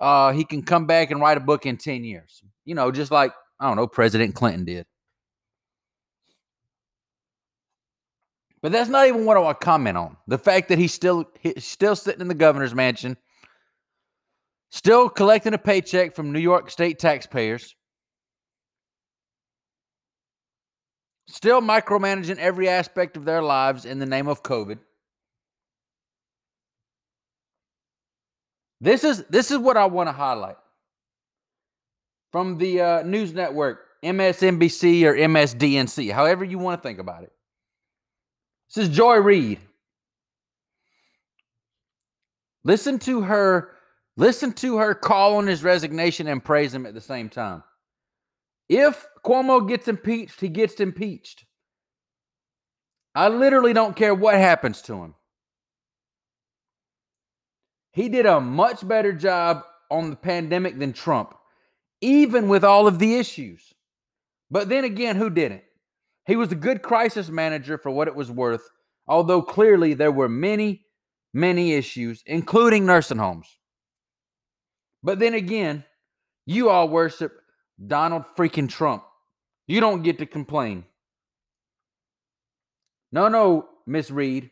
uh, 0.00 0.32
he 0.32 0.44
can 0.44 0.64
come 0.64 0.86
back 0.86 1.12
and 1.12 1.20
write 1.20 1.36
a 1.36 1.40
book 1.40 1.64
in 1.64 1.76
ten 1.76 2.02
years. 2.02 2.42
You 2.64 2.74
know, 2.74 2.90
just 2.90 3.12
like 3.12 3.32
I 3.60 3.68
don't 3.68 3.76
know, 3.76 3.86
President 3.86 4.34
Clinton 4.34 4.64
did. 4.64 4.86
But 8.66 8.72
that's 8.72 8.90
not 8.90 9.06
even 9.06 9.26
what 9.26 9.36
I 9.36 9.40
want 9.40 9.60
to 9.60 9.64
comment 9.64 9.96
on. 9.96 10.16
The 10.26 10.38
fact 10.38 10.70
that 10.70 10.78
he's 10.80 10.92
still 10.92 11.30
he's 11.38 11.64
still 11.64 11.94
sitting 11.94 12.20
in 12.20 12.26
the 12.26 12.34
governor's 12.34 12.74
mansion, 12.74 13.16
still 14.70 15.08
collecting 15.08 15.54
a 15.54 15.58
paycheck 15.58 16.16
from 16.16 16.32
New 16.32 16.40
York 16.40 16.68
state 16.72 16.98
taxpayers. 16.98 17.76
still 21.28 21.60
micromanaging 21.60 22.38
every 22.38 22.68
aspect 22.68 23.16
of 23.16 23.24
their 23.24 23.40
lives 23.40 23.84
in 23.84 24.00
the 24.00 24.06
name 24.06 24.26
of 24.26 24.42
COVID. 24.42 24.80
This 28.80 29.04
is 29.04 29.24
this 29.26 29.52
is 29.52 29.58
what 29.58 29.76
I 29.76 29.86
want 29.86 30.08
to 30.08 30.12
highlight 30.12 30.56
from 32.32 32.58
the 32.58 32.80
uh, 32.80 33.02
news 33.02 33.32
network 33.32 33.78
MSNBC 34.04 35.04
or 35.04 35.14
MSDNC, 35.14 36.10
however 36.10 36.44
you 36.44 36.58
want 36.58 36.82
to 36.82 36.88
think 36.88 36.98
about 36.98 37.22
it. 37.22 37.30
This 38.68 38.88
is 38.88 38.94
Joy 38.94 39.16
Reid. 39.16 39.60
Listen 42.64 42.98
to 43.00 43.22
her. 43.22 43.72
Listen 44.16 44.52
to 44.54 44.78
her 44.78 44.94
call 44.94 45.36
on 45.36 45.46
his 45.46 45.62
resignation 45.62 46.26
and 46.26 46.42
praise 46.42 46.72
him 46.72 46.86
at 46.86 46.94
the 46.94 47.00
same 47.00 47.28
time. 47.28 47.62
If 48.68 49.06
Cuomo 49.24 49.68
gets 49.68 49.88
impeached, 49.88 50.40
he 50.40 50.48
gets 50.48 50.80
impeached. 50.80 51.44
I 53.14 53.28
literally 53.28 53.72
don't 53.72 53.94
care 53.94 54.14
what 54.14 54.34
happens 54.34 54.82
to 54.82 54.94
him. 54.94 55.14
He 57.92 58.08
did 58.08 58.26
a 58.26 58.40
much 58.40 58.86
better 58.86 59.12
job 59.12 59.62
on 59.90 60.10
the 60.10 60.16
pandemic 60.16 60.78
than 60.78 60.92
Trump, 60.92 61.34
even 62.00 62.48
with 62.48 62.64
all 62.64 62.86
of 62.86 62.98
the 62.98 63.16
issues. 63.16 63.72
But 64.50 64.68
then 64.68 64.84
again, 64.84 65.16
who 65.16 65.30
didn't? 65.30 65.62
He 66.26 66.36
was 66.36 66.50
a 66.50 66.56
good 66.56 66.82
crisis 66.82 67.28
manager 67.28 67.78
for 67.78 67.90
what 67.90 68.08
it 68.08 68.14
was 68.14 68.30
worth, 68.30 68.68
although 69.06 69.42
clearly 69.42 69.94
there 69.94 70.12
were 70.12 70.28
many, 70.28 70.84
many 71.32 71.74
issues, 71.74 72.22
including 72.26 72.84
nursing 72.84 73.18
homes. 73.18 73.46
But 75.02 75.20
then 75.20 75.34
again, 75.34 75.84
you 76.46 76.68
all 76.68 76.88
worship 76.88 77.32
Donald 77.86 78.24
freaking 78.36 78.68
Trump. 78.68 79.04
You 79.68 79.80
don't 79.80 80.02
get 80.02 80.18
to 80.18 80.26
complain. 80.26 80.84
No, 83.12 83.28
no, 83.28 83.68
Miss 83.86 84.10
Reid. 84.10 84.50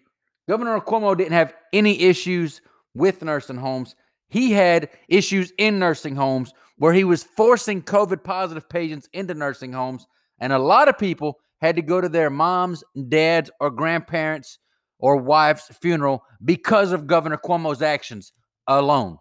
Governor 0.48 0.78
Cuomo 0.80 1.16
didn't 1.16 1.32
have 1.32 1.54
any 1.72 2.02
issues 2.02 2.60
with 2.94 3.22
nursing 3.22 3.56
homes. 3.56 3.96
He 4.28 4.52
had 4.52 4.90
issues 5.08 5.52
in 5.58 5.78
nursing 5.78 6.14
homes 6.14 6.52
where 6.76 6.92
he 6.92 7.04
was 7.04 7.24
forcing 7.24 7.82
COVID 7.82 8.22
positive 8.22 8.68
patients 8.68 9.08
into 9.12 9.34
nursing 9.34 9.72
homes. 9.72 10.06
And 10.40 10.52
a 10.52 10.58
lot 10.58 10.88
of 10.88 10.98
people 10.98 11.38
had 11.64 11.76
to 11.76 11.82
go 11.82 11.98
to 11.98 12.10
their 12.10 12.28
moms, 12.28 12.84
dads, 13.08 13.50
or 13.58 13.70
grandparents 13.70 14.58
or 14.98 15.16
wife's 15.16 15.68
funeral 15.80 16.22
because 16.44 16.92
of 16.92 17.06
Governor 17.06 17.38
Cuomo's 17.42 17.80
actions 17.80 18.34
alone. 18.66 19.18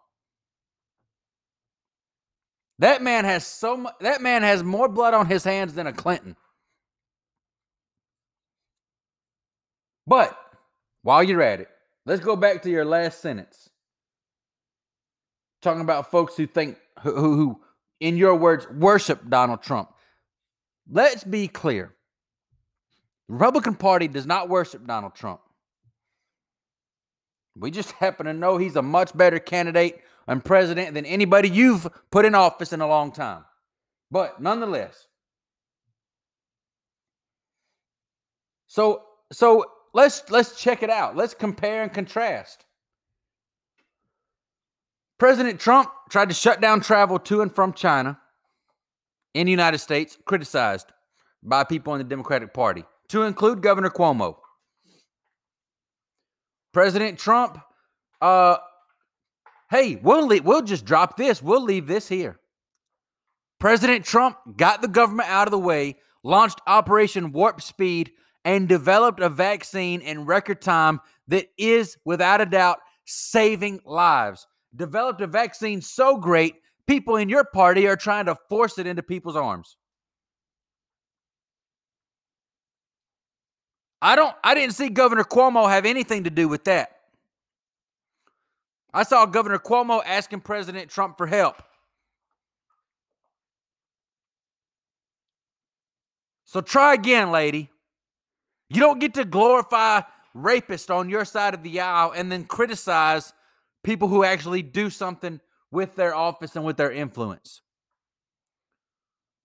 That 2.79 3.01
man 3.01 3.23
has 3.23 3.47
so 3.47 3.87
that 4.01 4.21
man 4.21 4.43
has 4.43 4.61
more 4.61 4.89
blood 4.89 5.13
on 5.13 5.25
his 5.25 5.45
hands 5.45 5.73
than 5.73 5.87
a 5.87 5.93
Clinton. 5.93 6.35
But 10.05 10.37
while 11.01 11.23
you're 11.23 11.41
at 11.41 11.61
it, 11.61 11.69
let's 12.05 12.21
go 12.21 12.35
back 12.35 12.63
to 12.63 12.69
your 12.69 12.83
last 12.83 13.21
sentence. 13.21 13.69
Talking 15.61 15.81
about 15.81 16.11
folks 16.11 16.35
who 16.35 16.45
think 16.45 16.77
who, 16.99 17.15
who, 17.15 17.35
who 17.35 17.61
in 18.01 18.17
your 18.17 18.35
words 18.35 18.67
worship 18.69 19.21
Donald 19.29 19.61
Trump. 19.61 19.93
Let's 20.89 21.23
be 21.23 21.47
clear. 21.47 21.95
The 23.27 23.35
Republican 23.35 23.75
Party 23.75 24.07
does 24.07 24.25
not 24.25 24.49
worship 24.49 24.85
Donald 24.85 25.15
Trump. 25.15 25.41
We 27.55 27.71
just 27.71 27.91
happen 28.03 28.25
to 28.25 28.33
know 28.33 28.57
he's 28.57 28.75
a 28.75 28.81
much 28.81 29.15
better 29.15 29.39
candidate 29.39 30.01
and 30.27 30.43
president 30.43 30.93
than 30.93 31.05
anybody 31.05 31.49
you've 31.49 31.87
put 32.11 32.25
in 32.25 32.35
office 32.35 32.73
in 32.73 32.81
a 32.81 32.87
long 32.87 33.11
time. 33.11 33.43
But 34.09 34.41
nonetheless, 34.41 35.07
so 38.67 39.03
so 39.31 39.65
let's 39.93 40.29
let's 40.29 40.59
check 40.61 40.83
it 40.83 40.89
out. 40.89 41.15
Let's 41.15 41.33
compare 41.33 41.83
and 41.83 41.91
contrast. 41.91 42.65
President 45.17 45.59
Trump 45.59 45.89
tried 46.09 46.29
to 46.29 46.35
shut 46.35 46.61
down 46.61 46.81
travel 46.81 47.17
to 47.19 47.41
and 47.41 47.53
from 47.53 47.73
China 47.73 48.19
in 49.33 49.45
the 49.45 49.51
United 49.51 49.79
States, 49.79 50.17
criticized 50.25 50.87
by 51.41 51.63
people 51.63 51.93
in 51.93 51.99
the 51.99 52.03
Democratic 52.03 52.53
Party, 52.53 52.83
to 53.13 53.21
include 53.21 53.61
Governor 53.61 53.91
Cuomo. 53.91 54.37
President 56.73 57.19
Trump, 57.19 57.59
uh, 58.19 58.57
hey, 59.69 59.99
we'll 60.01 60.25
leave, 60.25 60.43
we'll 60.43 60.63
just 60.63 60.83
drop 60.83 61.15
this. 61.15 61.39
We'll 61.39 61.61
leave 61.61 61.85
this 61.85 62.07
here. 62.07 62.39
President 63.59 64.03
Trump 64.03 64.37
got 64.57 64.81
the 64.81 64.87
government 64.87 65.29
out 65.29 65.45
of 65.47 65.51
the 65.51 65.59
way, 65.59 65.97
launched 66.23 66.59
Operation 66.65 67.31
Warp 67.31 67.61
Speed, 67.61 68.13
and 68.45 68.67
developed 68.67 69.19
a 69.19 69.29
vaccine 69.29 70.01
in 70.01 70.25
record 70.25 70.59
time 70.59 70.99
that 71.27 71.45
is, 71.55 71.95
without 72.05 72.41
a 72.41 72.47
doubt, 72.47 72.79
saving 73.05 73.79
lives. 73.85 74.47
Developed 74.75 75.21
a 75.21 75.27
vaccine 75.27 75.81
so 75.81 76.17
great, 76.17 76.55
people 76.87 77.17
in 77.17 77.29
your 77.29 77.45
party 77.45 77.87
are 77.87 77.95
trying 77.95 78.25
to 78.25 78.35
force 78.49 78.79
it 78.79 78.87
into 78.87 79.03
people's 79.03 79.35
arms. 79.35 79.77
I 84.03 84.17
don't 84.17 84.35
I 84.43 84.53
didn't 84.53 84.75
see 84.75 84.89
Governor 84.89 85.23
Cuomo 85.23 85.69
have 85.69 85.85
anything 85.85 86.25
to 86.25 86.29
do 86.29 86.49
with 86.49 86.65
that. 86.65 86.97
I 88.93 89.03
saw 89.03 89.25
Governor 89.25 89.59
Cuomo 89.59 90.03
asking 90.05 90.41
President 90.41 90.89
Trump 90.89 91.17
for 91.17 91.25
help. 91.25 91.63
So 96.43 96.59
try 96.59 96.93
again, 96.93 97.31
lady. 97.31 97.69
You 98.69 98.81
don't 98.81 98.99
get 98.99 99.13
to 99.13 99.23
glorify 99.23 100.01
rapists 100.35 100.93
on 100.93 101.09
your 101.09 101.23
side 101.23 101.53
of 101.53 101.63
the 101.63 101.79
aisle 101.79 102.11
and 102.13 102.29
then 102.29 102.43
criticize 102.43 103.31
people 103.83 104.09
who 104.09 104.25
actually 104.25 104.63
do 104.63 104.89
something 104.89 105.39
with 105.71 105.95
their 105.95 106.13
office 106.13 106.57
and 106.57 106.65
with 106.65 106.75
their 106.75 106.91
influence. 106.91 107.61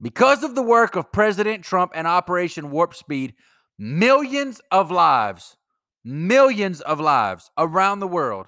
Because 0.02 0.42
of 0.42 0.56
the 0.56 0.62
work 0.62 0.96
of 0.96 1.12
President 1.12 1.62
Trump 1.62 1.92
and 1.94 2.06
Operation 2.06 2.70
Warp 2.70 2.94
Speed, 2.94 3.34
millions 3.78 4.60
of 4.70 4.90
lives, 4.90 5.56
millions 6.04 6.80
of 6.80 7.00
lives 7.00 7.50
around 7.56 8.00
the 8.00 8.08
world 8.08 8.46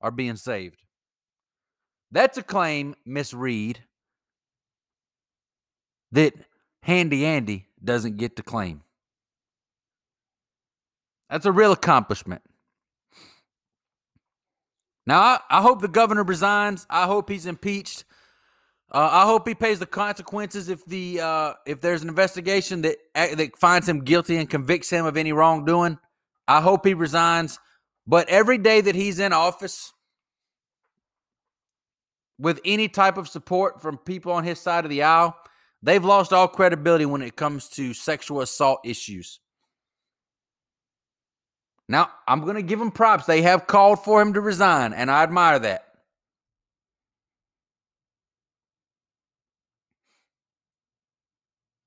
are 0.00 0.10
being 0.10 0.36
saved. 0.36 0.82
That's 2.10 2.36
a 2.36 2.42
claim, 2.42 2.94
Miss 3.06 3.32
Reid, 3.32 3.80
that 6.10 6.34
Handy 6.82 7.24
Andy 7.24 7.66
doesn't 7.82 8.18
get 8.18 8.36
to 8.36 8.42
claim. 8.42 8.82
That's 11.30 11.46
a 11.46 11.52
real 11.52 11.72
accomplishment. 11.72 12.42
Now, 15.06 15.20
I, 15.20 15.40
I 15.48 15.62
hope 15.62 15.80
the 15.80 15.88
governor 15.88 16.22
resigns. 16.22 16.86
I 16.90 17.06
hope 17.06 17.30
he's 17.30 17.46
impeached. 17.46 18.04
Uh, 18.92 19.08
I 19.10 19.24
hope 19.24 19.48
he 19.48 19.54
pays 19.54 19.78
the 19.78 19.86
consequences 19.86 20.68
if 20.68 20.84
the 20.84 21.20
uh, 21.20 21.54
if 21.64 21.80
there's 21.80 22.02
an 22.02 22.08
investigation 22.08 22.82
that 22.82 22.98
that 23.14 23.56
finds 23.56 23.88
him 23.88 24.04
guilty 24.04 24.36
and 24.36 24.48
convicts 24.48 24.90
him 24.90 25.06
of 25.06 25.16
any 25.16 25.32
wrongdoing. 25.32 25.98
I 26.46 26.60
hope 26.60 26.84
he 26.84 26.92
resigns. 26.92 27.58
But 28.06 28.28
every 28.28 28.58
day 28.58 28.82
that 28.82 28.94
he's 28.94 29.18
in 29.18 29.32
office, 29.32 29.92
with 32.38 32.60
any 32.64 32.88
type 32.88 33.16
of 33.16 33.28
support 33.28 33.80
from 33.80 33.96
people 33.96 34.32
on 34.32 34.44
his 34.44 34.58
side 34.58 34.84
of 34.84 34.90
the 34.90 35.04
aisle, 35.04 35.36
they've 35.82 36.04
lost 36.04 36.32
all 36.32 36.48
credibility 36.48 37.06
when 37.06 37.22
it 37.22 37.36
comes 37.36 37.68
to 37.70 37.94
sexual 37.94 38.40
assault 38.40 38.80
issues. 38.84 39.38
Now, 41.88 42.10
I'm 42.26 42.40
going 42.40 42.56
to 42.56 42.62
give 42.62 42.78
them 42.78 42.90
props. 42.90 43.26
They 43.26 43.42
have 43.42 43.66
called 43.66 44.02
for 44.02 44.20
him 44.20 44.34
to 44.34 44.40
resign, 44.40 44.92
and 44.92 45.10
I 45.10 45.22
admire 45.22 45.60
that. 45.60 45.91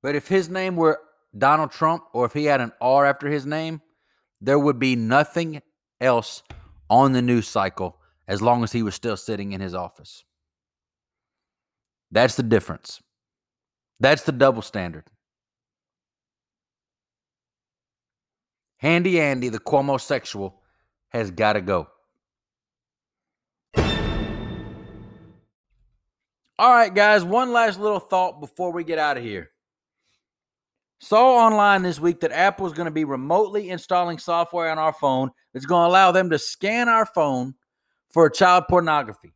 But 0.05 0.13
if 0.13 0.27
his 0.27 0.49
name 0.49 0.75
were 0.75 0.99
Donald 1.35 1.71
Trump 1.71 2.03
or 2.13 2.25
if 2.25 2.33
he 2.33 2.45
had 2.45 2.61
an 2.61 2.71
R 2.79 3.07
after 3.07 3.27
his 3.27 3.43
name, 3.43 3.81
there 4.39 4.59
would 4.59 4.77
be 4.77 4.95
nothing 4.95 5.63
else 5.99 6.43
on 6.91 7.13
the 7.13 7.23
news 7.23 7.47
cycle 7.47 7.97
as 8.27 8.39
long 8.39 8.63
as 8.63 8.71
he 8.71 8.83
was 8.83 8.93
still 8.93 9.17
sitting 9.17 9.53
in 9.53 9.61
his 9.61 9.73
office. 9.73 10.23
That's 12.11 12.35
the 12.35 12.43
difference. 12.43 13.01
That's 13.99 14.21
the 14.21 14.31
double 14.31 14.61
standard. 14.61 15.05
Handy 18.77 19.19
Andy, 19.19 19.49
the 19.49 19.57
Cuomo 19.57 19.99
sexual, 19.99 20.61
has 21.09 21.31
got 21.31 21.53
to 21.53 21.61
go. 21.61 21.87
All 26.59 26.71
right, 26.71 26.93
guys, 26.93 27.23
one 27.23 27.51
last 27.51 27.79
little 27.79 27.99
thought 27.99 28.39
before 28.39 28.71
we 28.71 28.83
get 28.83 28.99
out 28.99 29.17
of 29.17 29.23
here. 29.23 29.49
Saw 30.99 31.37
online 31.37 31.81
this 31.81 31.99
week 31.99 32.21
that 32.21 32.31
Apple 32.31 32.65
is 32.67 32.73
going 32.73 32.85
to 32.85 32.91
be 32.91 33.03
remotely 33.03 33.69
installing 33.69 34.17
software 34.17 34.69
on 34.69 34.79
our 34.79 34.93
phone 34.93 35.29
that's 35.53 35.65
going 35.65 35.83
to 35.83 35.89
allow 35.89 36.11
them 36.11 36.29
to 36.29 36.39
scan 36.39 36.87
our 36.87 37.05
phone 37.05 37.55
for 38.11 38.29
child 38.29 38.65
pornography. 38.69 39.33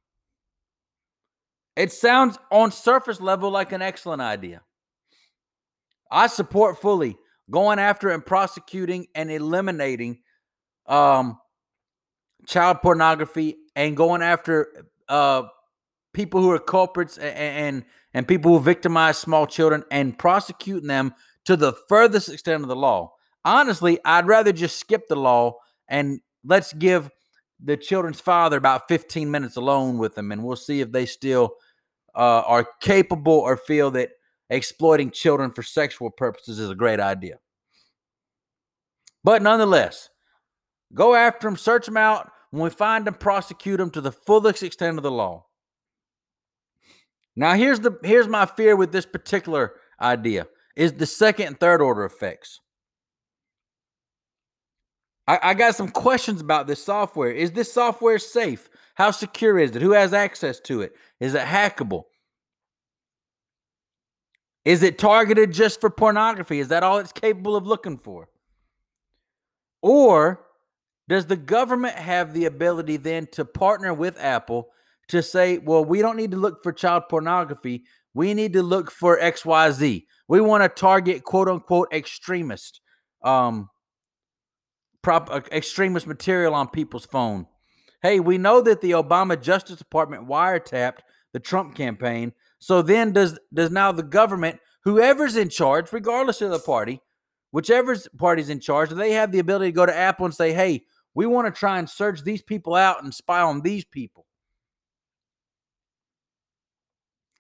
It 1.76 1.92
sounds 1.92 2.38
on 2.52 2.72
surface 2.72 3.22
level 3.22 3.52
like 3.52 3.72
an 3.72 3.82
excellent 3.82 4.22
idea. 4.22 4.62
I 6.12 6.28
support 6.28 6.82
fully 6.82 7.18
going 7.50 7.80
after 7.80 8.10
and 8.10 8.26
prosecuting 8.26 9.08
and 9.16 9.32
eliminating 9.32 10.20
um, 10.88 11.38
child 12.48 12.82
pornography 12.82 13.58
and 13.76 13.96
going 13.96 14.22
after 14.22 14.88
uh, 15.08 15.44
people 16.14 16.42
who 16.42 16.52
are 16.52 16.60
culprits 16.60 17.18
and, 17.18 17.36
and 17.36 17.86
and 18.14 18.28
people 18.28 18.58
who 18.58 18.64
victimize 18.64 19.18
small 19.18 19.46
children 19.46 19.84
and 19.92 20.18
prosecuting 20.18 20.88
them 20.88 21.14
to 21.46 21.56
the 21.56 21.74
furthest 21.88 22.30
extent 22.30 22.64
of 22.64 22.70
the 22.70 22.76
law. 22.76 23.14
Honestly, 23.46 24.00
I'd 24.06 24.28
rather 24.28 24.52
just 24.52 24.80
skip 24.80 25.08
the 25.08 25.16
law 25.16 25.58
and 25.88 26.20
let's 26.44 26.74
give 26.74 27.10
the 27.64 27.78
children's 27.78 28.22
father 28.22 28.58
about 28.58 28.88
15 28.88 29.30
minutes 29.30 29.56
alone 29.56 29.98
with 29.98 30.16
them, 30.16 30.32
and 30.32 30.44
we'll 30.44 30.56
see 30.56 30.82
if 30.82 30.92
they 30.92 31.06
still 31.06 31.56
uh, 32.16 32.44
are 32.46 32.68
capable 32.82 33.34
or 33.34 33.58
feel 33.58 33.92
that 33.92 34.12
exploiting 34.50 35.12
children 35.12 35.52
for 35.52 35.64
sexual 35.64 36.10
purposes 36.10 36.60
is 36.60 36.70
a 36.70 36.76
great 36.76 37.00
idea. 37.00 37.40
But 39.24 39.42
nonetheless, 39.42 40.10
go 40.94 41.14
after 41.16 41.48
them, 41.48 41.58
search 41.58 41.86
them 41.86 41.98
out. 41.98 42.32
When 42.52 42.64
we 42.64 42.70
find 42.70 43.06
them, 43.06 43.14
prosecute 43.14 43.78
them 43.78 43.92
to 43.92 44.02
the 44.02 44.12
fullest 44.12 44.64
extent 44.64 44.98
of 44.98 45.04
the 45.04 45.12
law. 45.12 45.46
Now, 47.36 47.54
here's 47.54 47.80
the 47.80 47.98
here's 48.04 48.28
my 48.28 48.46
fear 48.46 48.76
with 48.76 48.92
this 48.92 49.06
particular 49.06 49.74
idea 50.02 50.48
is 50.80 50.94
the 50.94 51.06
second 51.06 51.48
and 51.48 51.60
third 51.60 51.82
order 51.82 52.06
effects. 52.06 52.62
I, 55.28 55.40
I 55.44 55.54
got 55.54 55.76
some 55.76 55.90
questions 55.90 56.40
about 56.40 56.68
this 56.68 56.82
software. 56.82 57.30
Is 57.32 57.52
this 57.52 57.74
software 57.74 58.18
safe? 58.18 58.70
How 58.96 59.12
secure 59.12 59.60
is 59.60 59.76
it? 59.76 59.82
Who 59.82 59.92
has 59.92 60.14
access 60.14 60.58
to 60.62 60.82
it? 60.82 60.94
Is 61.20 61.34
it 61.34 61.42
hackable? 61.42 62.04
Is 64.64 64.82
it 64.82 64.98
targeted 64.98 65.52
just 65.52 65.82
for 65.82 65.90
pornography? 65.90 66.62
Is 66.62 66.70
that 66.70 66.82
all 66.82 67.00
it's 67.00 67.12
capable 67.12 67.58
of 67.58 67.68
looking 67.68 67.98
for? 67.98 68.30
Or 69.82 70.46
does 71.10 71.26
the 71.26 71.36
government 71.36 71.96
have 71.96 72.34
the 72.34 72.46
ability 72.46 72.96
then 72.96 73.28
to 73.34 73.44
partner 73.44 73.94
with 73.94 74.18
Apple 74.18 74.70
to 75.10 75.22
say, 75.22 75.58
well, 75.58 75.84
we 75.84 76.00
don't 76.00 76.16
need 76.16 76.32
to 76.32 76.38
look 76.38 76.64
for 76.64 76.72
child 76.72 77.04
pornography. 77.10 77.84
We 78.14 78.34
need 78.34 78.54
to 78.54 78.64
look 78.64 78.92
for 78.92 79.20
XYZ. 79.20 80.06
We 80.30 80.40
want 80.42 80.64
to 80.64 80.70
target 80.70 81.24
quote 81.24 81.50
unquote 81.50 81.92
extremist, 81.92 82.82
um, 83.24 83.70
prop, 85.02 85.28
uh, 85.32 85.42
extremist 85.52 86.06
material 86.06 86.54
on 86.54 86.70
people's 86.70 87.06
phone. 87.06 87.48
Hey, 88.04 88.20
we 88.20 88.38
know 88.38 88.62
that 88.62 88.80
the 88.80 88.92
Obama 88.92 89.42
Justice 89.42 89.78
Department 89.78 90.28
wiretapped 90.28 91.00
the 91.34 91.40
Trump 91.40 91.76
campaign. 91.76 92.32
So 92.60 92.84
then 92.84 93.12
does 93.12 93.40
does 93.52 93.72
now 93.72 93.92
the 93.92 94.04
government, 94.04 94.60
whoever's 94.84 95.36
in 95.36 95.50
charge, 95.50 95.92
regardless 95.92 96.42
of 96.42 96.52
the 96.52 96.60
party, 96.60 97.02
whichever 97.50 97.98
party's 98.18 98.50
in 98.50 98.60
charge, 98.60 98.92
they 98.92 99.14
have 99.14 99.32
the 99.32 99.40
ability 99.40 99.72
to 99.72 99.76
go 99.76 99.86
to 99.88 99.98
Apple 99.98 100.26
and 100.26 100.36
say, 100.36 100.54
hey, 100.54 100.84
we 101.16 101.26
want 101.26 101.54
to 101.54 101.60
try 101.60 101.80
and 101.80 101.90
search 101.90 102.24
these 102.24 102.44
people 102.44 102.76
out 102.76 103.04
and 103.04 103.14
spy 103.14 103.42
on 103.42 103.62
these 103.62 103.84
people. 103.84 104.28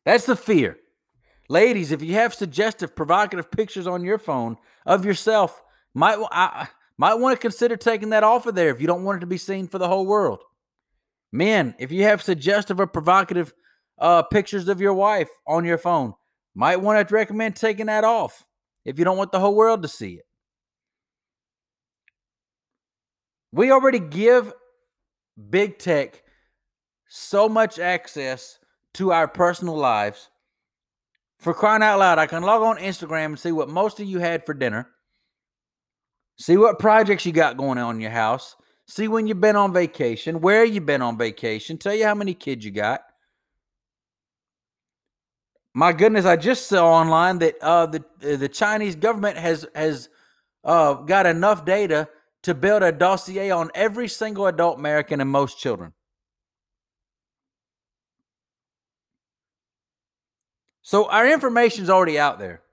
That's 0.06 0.25
the 0.25 0.36
fear. 0.36 0.78
Ladies, 1.49 1.91
if 1.91 2.03
you 2.03 2.13
have 2.13 2.33
suggestive, 2.33 2.95
provocative 2.95 3.49
pictures 3.49 3.88
on 3.88 4.03
your 4.03 4.19
phone 4.19 4.57
of 4.85 5.03
yourself 5.03 5.62
Might 5.95 6.19
I, 6.31 6.67
might 6.97 7.15
want 7.15 7.35
to 7.35 7.41
consider 7.41 7.75
taking 7.75 8.12
that 8.12 8.23
off 8.23 8.45
of 8.45 8.55
there 8.55 8.69
if 8.69 8.79
you 8.79 8.88
don't 8.88 9.03
want 9.03 9.17
it 9.17 9.19
to 9.21 9.25
be 9.25 9.38
seen 9.38 9.67
for 9.67 9.79
the 9.79 9.88
whole 9.88 10.05
world. 10.05 10.43
Men, 11.31 11.75
if 11.79 11.91
you 11.91 12.03
have 12.03 12.21
suggestive 12.21 12.79
or 12.79 12.88
provocative 12.88 13.53
uh, 13.97 14.23
pictures 14.23 14.67
of 14.67 14.79
your 14.79 14.93
wife 14.93 15.29
on 15.47 15.65
your 15.65 15.77
phone, 15.77 16.13
might 16.53 16.81
want 16.81 17.07
to 17.07 17.13
recommend 17.13 17.55
taking 17.55 17.88
that 17.88 18.03
off 18.03 18.45
if 18.85 18.99
you 18.99 19.05
don't 19.05 19.17
want 19.17 19.31
the 19.31 19.39
whole 19.39 19.55
world 19.55 19.81
to 19.81 19.88
see 19.88 20.13
it. 20.15 20.25
We 23.51 23.71
already 23.71 23.99
give 23.99 24.53
big 25.49 25.79
tech 25.79 26.23
so 27.07 27.49
much 27.49 27.79
access 27.79 28.59
to 28.95 29.12
our 29.12 29.27
personal 29.27 29.75
lives. 29.75 30.29
For 31.49 31.55
crying 31.55 31.81
out 31.81 31.97
loud, 31.97 32.19
I 32.19 32.27
can 32.27 32.43
log 32.43 32.62
on 32.62 32.77
Instagram 32.77 33.25
and 33.25 33.39
see 33.39 33.51
what 33.51 33.69
most 33.69 33.99
of 33.99 34.05
you 34.05 34.19
had 34.19 34.45
for 34.45 34.53
dinner. 34.53 34.88
See 36.38 36.57
what 36.57 36.77
projects 36.77 37.25
you 37.25 37.31
got 37.31 37.57
going 37.57 37.79
on 37.79 37.95
in 37.95 38.01
your 38.01 38.12
house. 38.12 38.55
See 38.85 39.07
when 39.07 39.25
you've 39.25 39.41
been 39.41 39.55
on 39.55 39.73
vacation, 39.73 40.41
where 40.41 40.63
you've 40.63 40.85
been 40.85 41.01
on 41.01 41.17
vacation, 41.17 41.79
tell 41.79 41.95
you 41.95 42.05
how 42.05 42.13
many 42.13 42.35
kids 42.35 42.63
you 42.63 42.69
got. 42.69 43.01
My 45.73 45.91
goodness, 45.91 46.25
I 46.25 46.35
just 46.35 46.67
saw 46.67 46.88
online 46.93 47.39
that 47.39 47.55
uh, 47.63 47.88
the 47.88 48.05
uh, 48.23 48.35
the 48.35 48.47
Chinese 48.47 48.95
government 48.95 49.35
has 49.35 49.65
has 49.73 50.07
uh, 50.63 50.93
got 50.93 51.25
enough 51.25 51.65
data 51.65 52.09
to 52.43 52.53
build 52.53 52.83
a 52.83 52.91
dossier 52.91 53.49
on 53.49 53.71
every 53.73 54.07
single 54.07 54.45
adult 54.45 54.77
American 54.77 55.19
and 55.19 55.31
most 55.31 55.57
children. 55.57 55.93
So 60.89 61.08
our 61.08 61.32
information 61.32 61.84
is 61.84 61.89
already 61.91 62.17
out 62.17 62.39
there. 62.39 62.63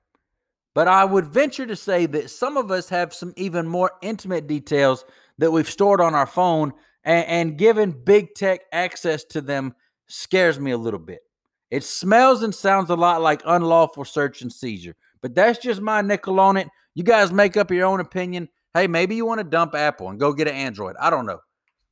But 0.75 0.89
I 0.89 1.05
would 1.05 1.27
venture 1.27 1.67
to 1.67 1.77
say 1.77 2.07
that 2.07 2.31
some 2.31 2.57
of 2.57 2.71
us 2.71 2.89
have 2.89 3.13
some 3.13 3.35
even 3.37 3.69
more 3.69 3.93
intimate 4.01 4.47
details 4.47 5.05
that 5.37 5.51
we've 5.51 5.69
stored 5.69 6.01
on 6.01 6.15
our 6.15 6.27
phone, 6.27 6.73
and, 7.05 7.27
and 7.27 7.59
giving 7.59 7.91
big 7.91 8.35
tech 8.35 8.61
access 8.73 9.23
to 9.25 9.43
them 9.43 9.75
scares 10.07 10.59
me 10.59 10.71
a 10.71 10.79
little 10.79 10.99
bit. 10.99 11.25
It 11.71 11.85
smells 11.85 12.43
and 12.43 12.55
sounds 12.55 12.89
a 12.89 12.97
lot 12.97 13.21
like 13.21 13.43
unlawful 13.45 14.07
search 14.07 14.41
and 14.41 14.51
seizure, 14.51 14.97
but 15.21 15.35
that's 15.35 15.59
just 15.59 15.83
my 15.83 16.01
nickel 16.01 16.41
on 16.41 16.57
it. 16.57 16.69
You 16.95 17.03
guys 17.03 17.31
make 17.31 17.59
up 17.59 17.71
your 17.71 17.85
own 17.85 18.01
opinion. 18.01 18.49
Hey, 18.73 18.87
maybe 18.87 19.15
you 19.15 19.27
want 19.27 19.41
to 19.41 19.45
dump 19.45 19.75
Apple 19.75 20.09
and 20.09 20.19
go 20.19 20.33
get 20.33 20.49
an 20.49 20.55
Android. 20.55 20.97
I 20.99 21.11
don't 21.11 21.27
know. 21.27 21.41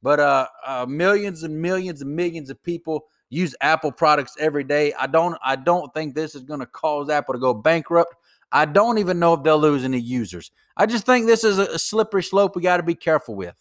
But 0.02 0.20
uh, 0.20 0.46
uh, 0.66 0.86
millions 0.88 1.42
and 1.42 1.60
millions 1.60 2.00
and 2.00 2.16
millions 2.16 2.48
of 2.48 2.62
people 2.62 3.08
use 3.34 3.54
Apple 3.60 3.92
products 3.92 4.36
every 4.38 4.64
day. 4.64 4.92
I 4.98 5.06
don't 5.06 5.36
I 5.44 5.56
don't 5.56 5.92
think 5.92 6.14
this 6.14 6.34
is 6.34 6.42
going 6.42 6.60
to 6.60 6.66
cause 6.66 7.10
Apple 7.10 7.34
to 7.34 7.40
go 7.40 7.52
bankrupt. 7.54 8.14
I 8.52 8.66
don't 8.66 8.98
even 8.98 9.18
know 9.18 9.34
if 9.34 9.42
they'll 9.42 9.58
lose 9.58 9.84
any 9.84 9.98
users. 9.98 10.50
I 10.76 10.86
just 10.86 11.06
think 11.06 11.26
this 11.26 11.42
is 11.44 11.58
a, 11.58 11.78
slippery 11.78 12.22
slope 12.22 12.54
we 12.54 12.62
got 12.62 12.76
to 12.76 12.82
be 12.82 12.94
careful 12.94 13.34
with. 13.34 13.56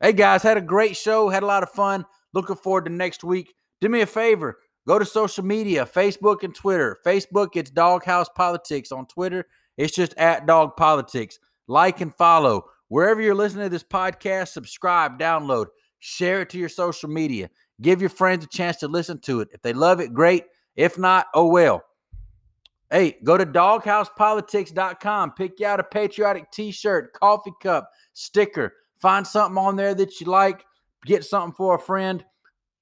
Hey 0.00 0.12
guys, 0.12 0.42
had 0.42 0.56
a 0.56 0.62
great 0.62 0.96
show, 0.96 1.28
had 1.28 1.42
a 1.42 1.46
lot 1.46 1.64
of 1.64 1.70
fun. 1.70 2.06
Looking 2.32 2.56
forward 2.56 2.84
to 2.84 2.92
next 2.92 3.24
week. 3.24 3.54
Do 3.80 3.88
me 3.88 4.00
a 4.00 4.06
favor, 4.06 4.58
go 4.86 4.98
to 4.98 5.04
social 5.04 5.44
media, 5.44 5.84
Facebook 5.84 6.42
and 6.42 6.54
Twitter. 6.54 6.96
Facebook, 7.04 7.50
it's 7.54 7.70
Doghouse 7.70 8.28
Politics. 8.34 8.92
On 8.92 9.06
Twitter, 9.06 9.46
it's 9.76 9.94
just 9.94 10.14
at 10.16 10.46
Dog 10.46 10.76
Politics. 10.76 11.38
Like 11.66 12.00
and 12.00 12.14
follow. 12.14 12.66
Wherever 12.88 13.20
you're 13.20 13.34
listening 13.34 13.66
to 13.66 13.70
this 13.70 13.84
podcast, 13.84 14.48
subscribe, 14.48 15.18
download, 15.18 15.66
share 15.98 16.42
it 16.42 16.50
to 16.50 16.58
your 16.58 16.70
social 16.70 17.10
media. 17.10 17.50
Give 17.80 18.00
your 18.00 18.10
friends 18.10 18.44
a 18.44 18.48
chance 18.48 18.78
to 18.78 18.88
listen 18.88 19.20
to 19.20 19.40
it. 19.40 19.48
If 19.52 19.62
they 19.62 19.72
love 19.72 20.00
it, 20.00 20.12
great. 20.12 20.44
If 20.76 20.98
not, 20.98 21.26
oh 21.34 21.46
well. 21.46 21.82
Hey, 22.90 23.18
go 23.22 23.36
to 23.36 23.44
dawghousepolitics.com. 23.44 25.32
Pick 25.32 25.60
you 25.60 25.66
out 25.66 25.80
a 25.80 25.84
patriotic 25.84 26.50
t 26.50 26.70
shirt, 26.70 27.12
coffee 27.12 27.52
cup, 27.62 27.90
sticker. 28.14 28.72
Find 28.96 29.26
something 29.26 29.58
on 29.58 29.76
there 29.76 29.94
that 29.94 30.20
you 30.20 30.26
like. 30.26 30.64
Get 31.04 31.24
something 31.24 31.54
for 31.54 31.74
a 31.74 31.78
friend. 31.78 32.24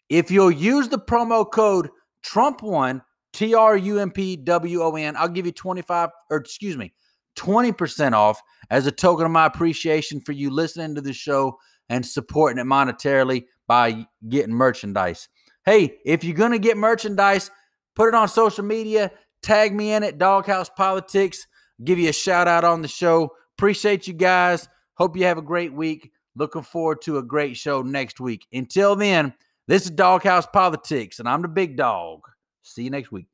If 0.08 0.30
you'll 0.30 0.52
use 0.52 0.88
the 0.88 0.98
promo 0.98 1.50
code 1.50 1.90
Trump1, 2.24 3.02
T 3.32 3.54
R 3.54 3.76
U 3.76 3.98
M 3.98 4.10
P 4.10 4.36
W 4.36 4.82
O 4.82 4.94
N, 4.94 5.16
I'll 5.16 5.28
give 5.28 5.44
you 5.44 5.52
25 5.52 6.10
or 6.30 6.38
excuse 6.38 6.76
me, 6.76 6.94
20% 7.36 8.12
off 8.12 8.40
as 8.70 8.86
a 8.86 8.92
token 8.92 9.26
of 9.26 9.32
my 9.32 9.46
appreciation 9.46 10.20
for 10.20 10.32
you 10.32 10.50
listening 10.50 10.94
to 10.94 11.00
the 11.00 11.12
show 11.12 11.58
and 11.88 12.04
supporting 12.04 12.58
it 12.58 12.66
monetarily 12.66 13.44
by 13.66 14.06
getting 14.28 14.54
merchandise. 14.54 15.28
Hey, 15.64 15.98
if 16.04 16.24
you're 16.24 16.36
going 16.36 16.52
to 16.52 16.58
get 16.58 16.76
merchandise, 16.76 17.50
put 17.94 18.08
it 18.08 18.14
on 18.14 18.28
social 18.28 18.64
media, 18.64 19.10
tag 19.42 19.74
me 19.74 19.92
in 19.92 20.02
it, 20.02 20.18
Doghouse 20.18 20.70
Politics, 20.70 21.46
give 21.84 21.98
you 21.98 22.08
a 22.08 22.12
shout 22.12 22.48
out 22.48 22.64
on 22.64 22.82
the 22.82 22.88
show. 22.88 23.32
Appreciate 23.56 24.06
you 24.06 24.14
guys. 24.14 24.68
Hope 24.94 25.16
you 25.16 25.24
have 25.24 25.38
a 25.38 25.42
great 25.42 25.72
week. 25.72 26.12
Looking 26.36 26.62
forward 26.62 27.00
to 27.02 27.18
a 27.18 27.22
great 27.22 27.56
show 27.56 27.82
next 27.82 28.20
week. 28.20 28.46
Until 28.52 28.94
then, 28.94 29.34
this 29.66 29.84
is 29.84 29.90
Doghouse 29.90 30.46
Politics, 30.46 31.18
and 31.18 31.28
I'm 31.28 31.42
the 31.42 31.48
big 31.48 31.76
dog. 31.76 32.20
See 32.62 32.84
you 32.84 32.90
next 32.90 33.10
week. 33.10 33.26